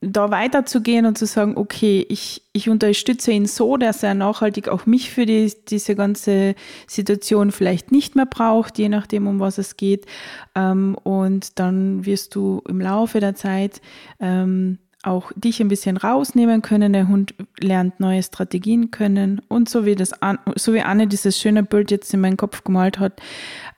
da 0.00 0.30
weiterzugehen 0.30 1.06
und 1.06 1.16
zu 1.16 1.26
sagen, 1.26 1.56
okay, 1.56 2.04
ich, 2.08 2.42
ich 2.52 2.68
unterstütze 2.68 3.32
ihn 3.32 3.46
so, 3.46 3.76
dass 3.76 4.02
er 4.02 4.14
nachhaltig 4.14 4.68
auch 4.68 4.86
mich 4.86 5.10
für 5.10 5.26
die, 5.26 5.52
diese 5.68 5.94
ganze 5.94 6.54
Situation 6.86 7.50
vielleicht 7.50 7.92
nicht 7.92 8.16
mehr 8.16 8.26
braucht, 8.26 8.78
je 8.78 8.88
nachdem, 8.88 9.26
um 9.26 9.40
was 9.40 9.58
es 9.58 9.76
geht. 9.76 10.06
Ähm, 10.54 10.96
und 11.02 11.58
dann 11.58 12.04
wirst 12.04 12.34
du 12.34 12.62
im 12.68 12.80
Laufe 12.80 13.20
der 13.20 13.34
Zeit 13.34 13.80
ähm, 14.20 14.78
auch 15.02 15.32
dich 15.36 15.60
ein 15.60 15.68
bisschen 15.68 15.96
rausnehmen 15.96 16.62
können. 16.62 16.92
Der 16.92 17.08
Hund 17.08 17.34
lernt 17.60 18.00
neue 18.00 18.22
Strategien 18.22 18.90
können. 18.90 19.40
Und 19.48 19.68
so 19.68 19.86
wie, 19.86 19.94
das, 19.94 20.12
so 20.56 20.74
wie 20.74 20.80
Anne 20.80 21.06
dieses 21.06 21.38
schöne 21.38 21.62
Bild 21.62 21.90
jetzt 21.90 22.12
in 22.12 22.20
meinen 22.20 22.36
Kopf 22.36 22.64
gemalt 22.64 22.98
hat, 22.98 23.20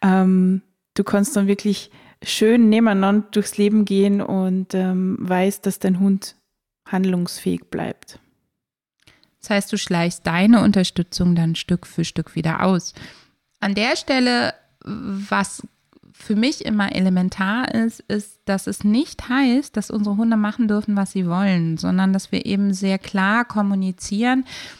ähm, 0.03 0.63
du 0.95 1.05
kannst 1.05 1.37
dann 1.37 1.47
wirklich 1.47 1.91
schön 2.23 2.69
nebeneinander 2.69 3.27
durchs 3.31 3.59
Leben 3.59 3.85
gehen 3.85 4.21
und 4.21 4.75
ähm, 4.75 5.17
weißt, 5.21 5.65
dass 5.67 5.79
dein 5.79 6.01
Hund 6.01 6.37
handlungsfähig 6.87 7.71
bleibt. 7.71 8.19
Das 9.41 9.51
heißt, 9.51 9.73
du 9.73 9.79
schleichst 9.79 10.27
deine 10.27 10.63
Unterstützung 10.63 11.35
dann 11.35 11.55
Stück 11.55 11.87
für 11.87 12.05
Stück 12.05 12.35
wieder 12.35 12.63
aus. 12.63 12.93
An 13.61 13.75
der 13.75 13.97
Stelle, 13.97 14.55
was 14.85 15.63
für 16.13 16.35
mich 16.35 16.65
immer 16.65 16.95
elementar 16.95 17.73
ist, 17.73 18.01
ist, 18.01 18.41
dass 18.45 18.67
es 18.67 18.83
nicht 18.83 19.29
heißt, 19.29 19.77
dass 19.77 19.91
unsere 19.91 20.17
Hunde 20.17 20.37
machen 20.37 20.67
dürfen, 20.67 20.97
was 20.97 21.13
sie 21.13 21.29
wollen, 21.29 21.77
sondern 21.77 22.13
dass 22.13 22.33
wir 22.33 22.45
eben 22.47 22.75
sehr 22.75 22.99
klar 22.99 23.45
kommunizieren 23.45 24.45
Mm, 24.45 24.78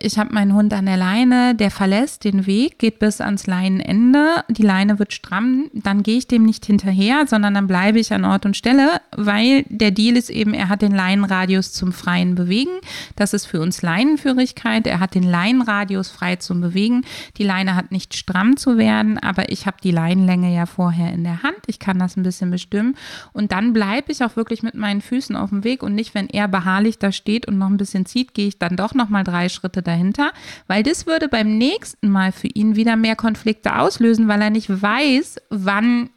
ich 0.00 0.18
habe 0.18 0.34
meinen 0.34 0.52
Hund 0.52 0.74
an 0.74 0.86
der 0.86 0.96
Leine, 0.96 1.54
der 1.54 1.70
verlässt 1.70 2.24
den 2.24 2.46
Weg, 2.46 2.80
geht 2.80 2.98
bis 2.98 3.20
ans 3.20 3.46
Leinenende, 3.46 4.42
die 4.48 4.62
Leine 4.62 4.98
wird 4.98 5.12
stramm, 5.12 5.70
dann 5.72 6.02
gehe 6.02 6.18
ich 6.18 6.26
dem 6.26 6.42
nicht 6.42 6.66
hinterher, 6.66 7.26
sondern 7.28 7.54
dann 7.54 7.68
bleibe 7.68 8.00
ich 8.00 8.12
an 8.12 8.24
Ort 8.24 8.46
und 8.46 8.56
Stelle, 8.56 9.00
weil 9.16 9.64
der 9.68 9.92
Deal 9.92 10.16
ist 10.16 10.28
eben, 10.28 10.54
er 10.54 10.68
hat 10.68 10.82
den 10.82 10.92
Leinenradius 10.92 11.72
zum 11.72 11.92
freien 11.92 12.34
Bewegen. 12.34 12.72
Das 13.14 13.32
ist 13.32 13.46
für 13.46 13.60
uns 13.60 13.82
Leinenführigkeit. 13.82 14.88
Er 14.88 14.98
hat 14.98 15.14
den 15.14 15.22
Leinenradius 15.22 16.10
frei 16.10 16.36
zum 16.36 16.60
Bewegen. 16.60 17.04
Die 17.36 17.44
Leine 17.44 17.76
hat 17.76 17.92
nicht 17.92 18.16
stramm 18.16 18.56
zu 18.56 18.76
werden, 18.76 19.18
aber 19.18 19.50
ich 19.52 19.66
habe 19.66 19.76
die 19.84 19.92
Leinenlänge 19.92 20.52
ja 20.52 20.66
vorher 20.66 21.12
in 21.12 21.22
der 21.22 21.44
Hand. 21.44 21.58
Ich 21.68 21.78
kann 21.78 22.00
das 22.00 22.16
ein 22.16 22.24
bisschen 22.24 22.50
bestimmen 22.50 22.96
und 23.32 23.52
dann 23.52 23.72
bleibe 23.72 24.10
ich 24.10 24.24
auch 24.24 24.34
wirklich 24.34 24.64
mit 24.64 24.74
meinen 24.74 25.00
Füßen 25.00 25.36
auf 25.36 25.50
dem 25.50 25.62
Weg 25.62 25.84
und 25.84 25.94
nicht, 25.94 26.14
wenn 26.14 26.28
er 26.28 26.48
beharrlich 26.48 26.98
da 26.98 27.12
steht 27.12 27.46
und 27.46 27.58
noch 27.58 27.68
ein 27.68 27.76
bisschen 27.76 28.04
zieht, 28.04 28.34
gehe 28.34 28.48
ich 28.48 28.58
dann 28.58 28.76
doch 28.76 28.94
noch 28.94 29.11
mal 29.12 29.24
drei 29.24 29.48
Schritte 29.48 29.82
dahinter, 29.82 30.32
weil 30.66 30.82
das 30.82 31.06
würde 31.06 31.28
beim 31.28 31.56
nächsten 31.58 32.08
Mal 32.08 32.32
für 32.32 32.48
ihn 32.48 32.76
wieder 32.76 32.96
mehr 32.96 33.16
Konflikte 33.16 33.76
auslösen, 33.78 34.28
weil 34.28 34.42
er 34.42 34.50
nicht 34.50 34.82
weiß, 34.82 35.36
wann 35.50 36.10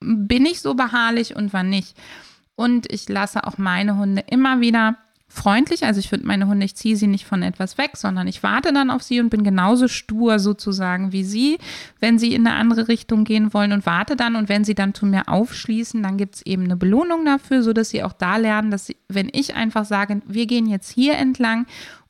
bin 0.00 0.46
ich 0.46 0.60
so 0.60 0.74
beharrlich 0.74 1.34
und 1.34 1.52
wann 1.52 1.70
nicht. 1.70 1.96
Und 2.54 2.90
ich 2.92 3.08
lasse 3.08 3.44
auch 3.44 3.58
meine 3.58 3.96
Hunde 3.96 4.22
immer 4.30 4.60
wieder 4.60 4.96
freundlich. 5.28 5.84
Also 5.84 6.00
ich 6.00 6.08
finde 6.08 6.26
meine 6.26 6.46
Hunde, 6.46 6.64
ich 6.64 6.76
ziehe 6.76 6.96
sie 6.96 7.06
nicht 7.06 7.26
von 7.26 7.42
etwas 7.42 7.78
weg, 7.78 7.92
sondern 7.96 8.28
ich 8.28 8.42
warte 8.42 8.72
dann 8.72 8.90
auf 8.90 9.02
sie 9.02 9.20
und 9.20 9.28
bin 9.28 9.44
genauso 9.44 9.88
stur 9.88 10.38
sozusagen 10.38 11.12
wie 11.12 11.24
sie, 11.24 11.58
wenn 12.00 12.18
sie 12.18 12.34
in 12.34 12.46
eine 12.46 12.56
andere 12.56 12.88
Richtung 12.88 13.24
gehen 13.24 13.52
wollen 13.52 13.72
und 13.72 13.86
warte 13.86 14.16
dann. 14.16 14.36
Und 14.36 14.48
wenn 14.48 14.64
sie 14.64 14.74
dann 14.74 14.94
zu 14.94 15.04
mir 15.04 15.28
aufschließen, 15.28 16.02
dann 16.02 16.16
gibt 16.16 16.36
es 16.36 16.46
eben 16.46 16.64
eine 16.64 16.76
Belohnung 16.76 17.24
dafür, 17.24 17.62
sodass 17.62 17.90
sie 17.90 18.02
auch 18.02 18.12
da 18.12 18.36
lernen, 18.36 18.70
dass 18.70 18.86
sie, 18.86 18.96
wenn 19.08 19.28
ich 19.32 19.54
einfach 19.54 19.84
sage, 19.84 20.22
wir 20.26 20.46
gehen 20.46 20.66
jetzt 20.66 20.90
hier 20.90 21.16
entlang 21.16 21.66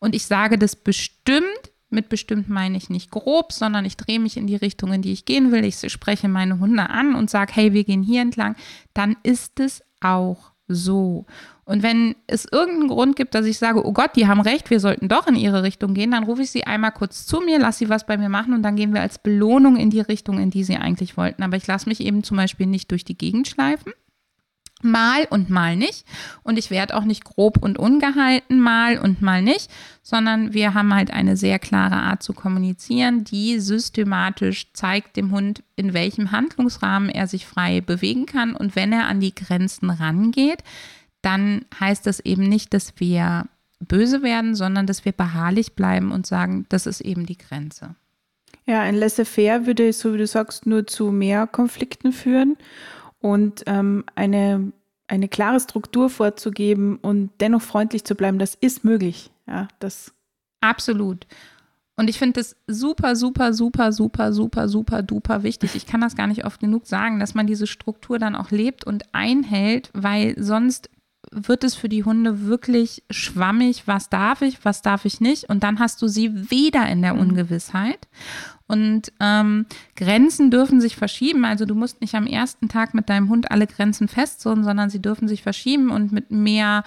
und 0.07 0.14
ich 0.14 0.27
sage 0.27 0.57
das 0.57 0.77
bestimmt, 0.77 1.73
mit 1.90 2.09
bestimmt 2.09 2.49
meine 2.49 2.77
ich 2.77 2.90
nicht 2.90 3.11
grob, 3.11 3.53
sondern 3.53 3.85
ich 3.85 3.97
drehe 3.97 4.21
mich 4.21 4.37
in 4.37 4.47
die 4.47 4.55
Richtung, 4.55 4.92
in 4.92 5.03
die 5.03 5.12
ich 5.12 5.25
gehen 5.25 5.51
will. 5.51 5.64
Ich 5.64 5.81
spreche 5.90 6.29
meine 6.29 6.61
Hunde 6.61 6.88
an 6.90 7.16
und 7.16 7.29
sage, 7.29 7.53
hey, 7.53 7.73
wir 7.73 7.83
gehen 7.83 8.05
hier 8.05 8.23
entlang. 8.23 8.55
Dann 8.95 9.16
ist 9.25 9.59
es 9.59 9.83
auch 10.01 10.53
so. 10.69 11.27
Und 11.64 11.83
wenn 11.83 12.14
es 12.29 12.45
irgendeinen 12.45 12.87
Grund 12.87 13.16
gibt, 13.16 13.35
dass 13.35 13.47
ich 13.47 13.59
sage, 13.59 13.85
oh 13.85 13.92
Gott, 13.92 14.12
die 14.14 14.29
haben 14.29 14.40
recht, 14.40 14.71
wir 14.71 14.79
sollten 14.79 15.09
doch 15.09 15.27
in 15.27 15.35
ihre 15.35 15.64
Richtung 15.64 15.92
gehen, 15.92 16.12
dann 16.12 16.23
rufe 16.23 16.42
ich 16.42 16.53
sie 16.53 16.62
einmal 16.62 16.92
kurz 16.92 17.27
zu 17.27 17.40
mir, 17.40 17.59
lasse 17.59 17.81
sie 17.81 17.88
was 17.88 18.07
bei 18.07 18.16
mir 18.16 18.29
machen 18.29 18.55
und 18.55 18.62
dann 18.62 18.77
gehen 18.77 18.95
wir 18.95 19.01
als 19.01 19.19
Belohnung 19.19 19.77
in 19.77 19.90
die 19.90 19.99
Richtung, 19.99 20.38
in 20.38 20.51
die 20.51 20.62
sie 20.62 20.77
eigentlich 20.77 21.16
wollten. 21.16 21.42
Aber 21.42 21.57
ich 21.57 21.66
lasse 21.66 21.88
mich 21.88 22.01
eben 22.01 22.23
zum 22.23 22.37
Beispiel 22.37 22.66
nicht 22.66 22.92
durch 22.92 23.05
die 23.05 23.19
Gegend 23.19 23.49
schleifen. 23.49 23.92
Mal 24.83 25.27
und 25.31 25.49
mal 25.49 25.75
nicht. 25.75 26.05
Und 26.43 26.59
ich 26.59 26.71
werde 26.71 26.97
auch 26.97 27.05
nicht 27.05 27.25
grob 27.25 27.62
und 27.62 27.79
ungehalten, 27.79 28.61
mal 28.61 28.99
und 28.99 29.23
mal 29.23 29.41
nicht, 29.41 29.71
sondern 30.03 30.53
wir 30.53 30.75
haben 30.75 30.95
halt 30.95 31.11
eine 31.11 31.37
sehr 31.37 31.59
klare 31.59 31.97
Art 31.97 32.23
zu 32.23 32.35
kommunizieren, 32.35 33.25
die 33.25 33.59
systematisch 33.59 34.73
zeigt 34.75 35.17
dem 35.17 35.31
Hund, 35.31 35.62
in 35.77 35.95
welchem 35.95 36.31
Handlungsrahmen 36.31 37.09
er 37.09 37.27
sich 37.27 37.47
frei 37.47 37.81
bewegen 37.81 38.27
kann. 38.27 38.55
Und 38.55 38.77
wenn 38.77 38.93
er 38.93 39.07
an 39.07 39.21
die 39.21 39.35
Grenzen 39.35 39.89
rangeht, 39.89 40.62
dann 41.23 41.65
heißt 41.81 42.07
das 42.07 42.21
eben 42.21 42.45
nicht, 42.45 42.75
dass 42.75 42.93
wir 42.99 43.47
böse 43.81 44.23
werden, 44.23 44.55
sondern 44.55 44.87
dass 44.87 45.05
wir 45.05 45.12
beharrlich 45.12 45.73
bleiben 45.73 46.12
und 46.12 46.27
sagen, 46.27 46.67
das 46.69 46.87
ist 46.87 47.01
eben 47.01 47.27
die 47.27 47.39
Grenze. 47.39 47.95
Ja, 48.67 48.81
ein 48.83 48.97
Laissez-faire 48.97 49.67
würde, 49.67 49.93
so 49.93 50.12
wie 50.12 50.19
du 50.19 50.27
sagst, 50.27 50.67
nur 50.67 50.87
zu 50.87 51.12
mehr 51.12 51.47
Konflikten 51.47 52.12
führen 52.12 52.57
und 53.27 53.65
ähm, 53.67 54.05
eine, 54.15 54.73
eine 55.09 55.29
klare 55.29 55.59
Struktur 55.59 56.11
vorzugeben 56.11 56.99
und 57.03 57.31
dennoch 57.41 57.62
freundlich 57.62 58.05
zu 58.05 58.15
bleiben, 58.15 58.39
das 58.39 58.55
ist 58.55 58.85
möglich. 58.85 59.31
Ja, 59.49 59.69
das 59.81 60.12
Absolut. 60.61 61.27
Und 61.97 62.09
ich 62.09 62.19
finde 62.19 62.41
das 62.41 62.57
super, 62.67 63.17
super, 63.17 63.55
super, 63.55 63.93
super, 63.93 64.33
super, 64.33 64.69
super, 64.69 65.03
duper 65.03 65.43
wichtig. 65.43 65.75
Ich 65.75 65.87
kann 65.87 66.01
das 66.01 66.15
gar 66.15 66.27
nicht 66.27 66.45
oft 66.45 66.61
genug 66.61 66.87
sagen, 66.87 67.21
dass 67.21 67.35
man 67.35 67.47
diese 67.47 67.67
Struktur 67.67 68.19
dann 68.19 68.37
auch 68.37 68.51
lebt 68.51 68.85
und 68.85 69.05
einhält, 69.15 69.91
weil 69.95 70.35
sonst 70.39 70.91
wird 71.31 71.65
es 71.65 71.75
für 71.75 71.89
die 71.89 72.05
Hunde 72.05 72.47
wirklich 72.47 73.03
schwammig, 73.11 73.87
was 73.87 74.09
darf 74.09 74.43
ich, 74.43 74.65
was 74.65 74.83
darf 74.83 75.05
ich 75.05 75.21
nicht. 75.21 75.49
Und 75.49 75.62
dann 75.62 75.79
hast 75.79 76.01
du 76.03 76.09
sie 76.09 76.51
wieder 76.51 76.89
in 76.89 77.03
der 77.03 77.15
mhm. 77.15 77.21
Ungewissheit. 77.21 78.09
Und 78.69 79.12
ähm, 79.21 79.67
Grenzen 79.95 80.51
dürfen 80.51 80.81
sich 80.81 80.97
verschieben. 80.97 81.45
Also 81.45 81.67
du 81.67 81.75
musst 81.75 82.01
nicht 82.01 82.15
am 82.15 82.27
ersten 82.27 82.69
Tag 82.69 82.95
mit 82.95 83.09
deinem 83.09 83.29
Hund 83.29 83.51
alle 83.51 83.67
Grenzen 83.67 84.09
festzurren, 84.09 84.65
sondern 84.65 84.91
sie 84.91 85.01
dürfen 85.01 85.29
sich 85.29 85.43
verschieben 85.43 85.91
und 85.91 86.12
mit 86.12 86.31
mehr 86.31 86.83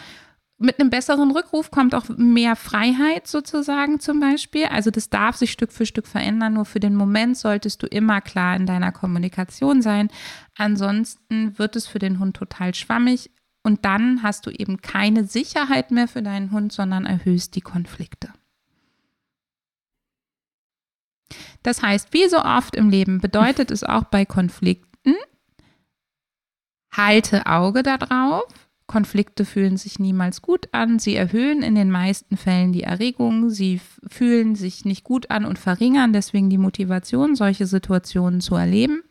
mit 0.62 0.80
einem 0.80 0.89
besseren 0.89 1.32
Rückruf 1.32 1.71
kommt 1.71 1.95
auch 1.95 2.10
mehr 2.17 2.58
Freiheit 2.58 3.28
sozusagen 3.28 4.02
zum 4.02 4.19
Beispiel. 4.19 4.65
Also 4.65 4.91
das 4.91 5.10
darf 5.10 5.38
sich 5.38 5.52
Stück 5.52 5.71
für 5.71 5.86
Stück 5.86 6.06
verändern. 6.06 6.56
Nur 6.56 6.65
für 6.65 6.82
den 6.82 6.95
Moment 6.95 7.38
solltest 7.38 7.82
du 7.82 7.88
immer 7.88 8.19
klar 8.19 8.58
in 8.58 8.65
deiner 8.65 8.91
Kommunikation 8.91 9.82
sein. 9.82 10.10
Ansonsten 10.58 11.58
wird 11.58 11.78
es 11.78 11.88
für 11.88 11.99
den 11.99 12.19
Hund 12.19 12.36
total 12.36 12.75
schwammig. 12.75 13.32
Und 13.63 13.86
dann 13.86 14.24
hast 14.24 14.45
du 14.45 14.52
eben 14.52 14.82
keine 14.82 15.26
Sicherheit 15.26 15.91
mehr 15.91 16.08
für 16.08 16.22
deinen 16.22 16.52
Hund, 16.52 16.72
sondern 16.72 17.06
erhöhst 17.06 17.56
die 17.56 17.62
Konflikte. 17.62 18.34
Das 21.62 21.82
heißt, 21.82 22.13
wie 22.13 22.28
so 22.30 22.39
oft 22.39 22.76
im 22.76 22.89
Leben 22.89 23.19
bedeutet 23.19 23.69
es 23.69 23.84
auch 23.84 24.06
bei 24.06 24.26
Konflikten, 24.26 25.13
halte 26.91 27.45
Auge 27.45 27.84
darauf, 27.84 28.45
Konflikte 28.89 29.45
fühlen 29.45 29.78
sich 29.78 30.00
niemals 30.00 30.41
gut 30.41 30.67
an. 30.74 30.98
Sie 30.98 31.15
erhöhen 31.15 31.62
in 31.62 31.76
den 31.76 31.91
meisten 31.91 32.38
Fällen 32.38 32.74
die 32.74 32.84
Erregung. 32.84 33.52
Sie 33.52 33.80
fühlen 34.08 34.56
sich 34.56 34.84
nicht 34.84 35.04
gut 35.04 35.30
an 35.30 35.45
und 35.45 35.60
verringern 35.60 36.12
deswegen 36.12 36.50
die 36.50 36.58
Motivation, 36.58 37.36
solche 37.36 37.67
Situationen 37.67 38.41
zu 38.41 38.56
erleben. 38.56 39.04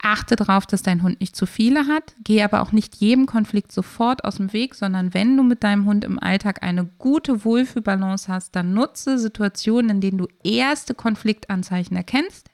Achte 0.00 0.36
darauf, 0.36 0.64
dass 0.64 0.82
dein 0.82 1.02
Hund 1.02 1.20
nicht 1.20 1.34
zu 1.34 1.44
viele 1.44 1.86
hat. 1.86 2.14
Geh 2.22 2.42
aber 2.42 2.62
auch 2.62 2.70
nicht 2.70 2.96
jedem 2.96 3.26
Konflikt 3.26 3.72
sofort 3.72 4.24
aus 4.24 4.36
dem 4.36 4.52
Weg, 4.52 4.74
sondern 4.74 5.12
wenn 5.12 5.36
du 5.36 5.42
mit 5.42 5.64
deinem 5.64 5.86
Hund 5.86 6.04
im 6.04 6.18
Alltag 6.20 6.62
eine 6.62 6.84
gute 6.84 7.44
Wohlfühlbalance 7.44 8.32
hast, 8.32 8.54
dann 8.54 8.74
nutze 8.74 9.18
Situationen, 9.18 9.90
in 9.90 10.00
denen 10.00 10.18
du 10.18 10.28
erste 10.44 10.94
Konfliktanzeichen 10.94 11.96
erkennst. 11.96 12.48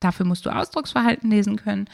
Dafür 0.00 0.26
musst 0.26 0.44
du 0.44 0.50
Ausdrucksverhalten 0.50 1.30
lesen 1.30 1.56
können 1.56 1.88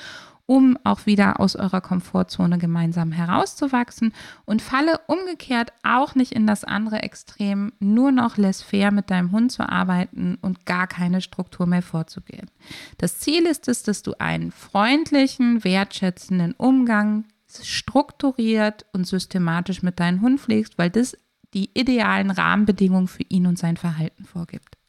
um 0.51 0.77
auch 0.83 1.07
wieder 1.07 1.39
aus 1.39 1.55
eurer 1.55 1.81
Komfortzone 1.81 2.59
gemeinsam 2.59 3.13
herauszuwachsen 3.13 4.13
und 4.47 4.63
falle 4.63 4.99
umgekehrt 5.07 5.73
auch 5.85 6.17
nicht 6.17 6.33
in 6.33 6.45
das 6.45 6.65
andere 6.65 7.05
Extrem, 7.05 7.73
nur 7.79 8.11
noch 8.11 8.37
laissez-faire 8.37 8.91
mit 8.91 9.11
deinem 9.11 9.31
Hund 9.31 9.53
zu 9.53 9.69
arbeiten 9.69 10.39
und 10.43 10.67
gar 10.67 10.89
keine 10.89 11.21
Struktur 11.21 11.69
mehr 11.69 11.83
vorzugehen. 11.83 12.51
Das 12.99 13.21
Ziel 13.21 13.47
ist 13.47 13.69
es, 13.69 13.85
dass 13.85 14.03
du 14.03 14.15
einen 14.19 14.51
freundlichen, 14.51 15.63
wertschätzenden 15.63 16.55
Umgang 16.55 17.27
strukturiert 17.47 18.87
und 18.93 19.07
systematisch 19.07 19.85
mit 19.85 20.01
deinem 20.01 20.21
Hund 20.21 20.41
pflegst, 20.41 20.79
weil 20.79 20.91
das 20.91 21.17
die 21.55 21.71
idealen 21.75 22.33
Rahmenbedingungen 22.33 23.07
für 23.07 23.23
ihn 23.29 23.47
und 23.47 23.57
sein 23.57 23.77
Verhalten 23.77 24.25
vorgibt. 24.25 24.80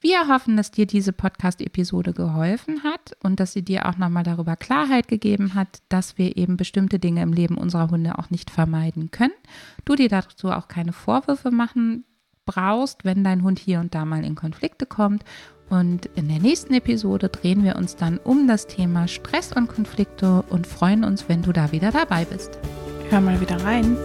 Wir 0.00 0.28
hoffen, 0.28 0.56
dass 0.56 0.70
dir 0.70 0.86
diese 0.86 1.12
Podcast-Episode 1.12 2.12
geholfen 2.12 2.82
hat 2.84 3.16
und 3.22 3.40
dass 3.40 3.52
sie 3.52 3.62
dir 3.62 3.86
auch 3.86 3.96
nochmal 3.96 4.24
darüber 4.24 4.56
Klarheit 4.56 5.08
gegeben 5.08 5.54
hat, 5.54 5.80
dass 5.88 6.18
wir 6.18 6.36
eben 6.36 6.56
bestimmte 6.56 6.98
Dinge 6.98 7.22
im 7.22 7.32
Leben 7.32 7.56
unserer 7.56 7.90
Hunde 7.90 8.18
auch 8.18 8.30
nicht 8.30 8.50
vermeiden 8.50 9.10
können. 9.10 9.32
Du 9.84 9.94
dir 9.94 10.08
dazu 10.08 10.50
auch 10.50 10.68
keine 10.68 10.92
Vorwürfe 10.92 11.50
machen 11.50 12.04
brauchst, 12.44 13.04
wenn 13.04 13.24
dein 13.24 13.42
Hund 13.42 13.58
hier 13.58 13.80
und 13.80 13.94
da 13.94 14.04
mal 14.04 14.24
in 14.24 14.34
Konflikte 14.34 14.86
kommt. 14.86 15.24
Und 15.68 16.06
in 16.14 16.28
der 16.28 16.38
nächsten 16.38 16.74
Episode 16.74 17.28
drehen 17.28 17.64
wir 17.64 17.74
uns 17.76 17.96
dann 17.96 18.18
um 18.18 18.46
das 18.46 18.68
Thema 18.68 19.08
Stress 19.08 19.52
und 19.52 19.66
Konflikte 19.66 20.42
und 20.42 20.66
freuen 20.66 21.04
uns, 21.04 21.28
wenn 21.28 21.42
du 21.42 21.52
da 21.52 21.72
wieder 21.72 21.90
dabei 21.90 22.24
bist. 22.24 22.58
Hör 23.10 23.20
mal 23.20 23.40
wieder 23.40 23.62
rein. 23.64 23.96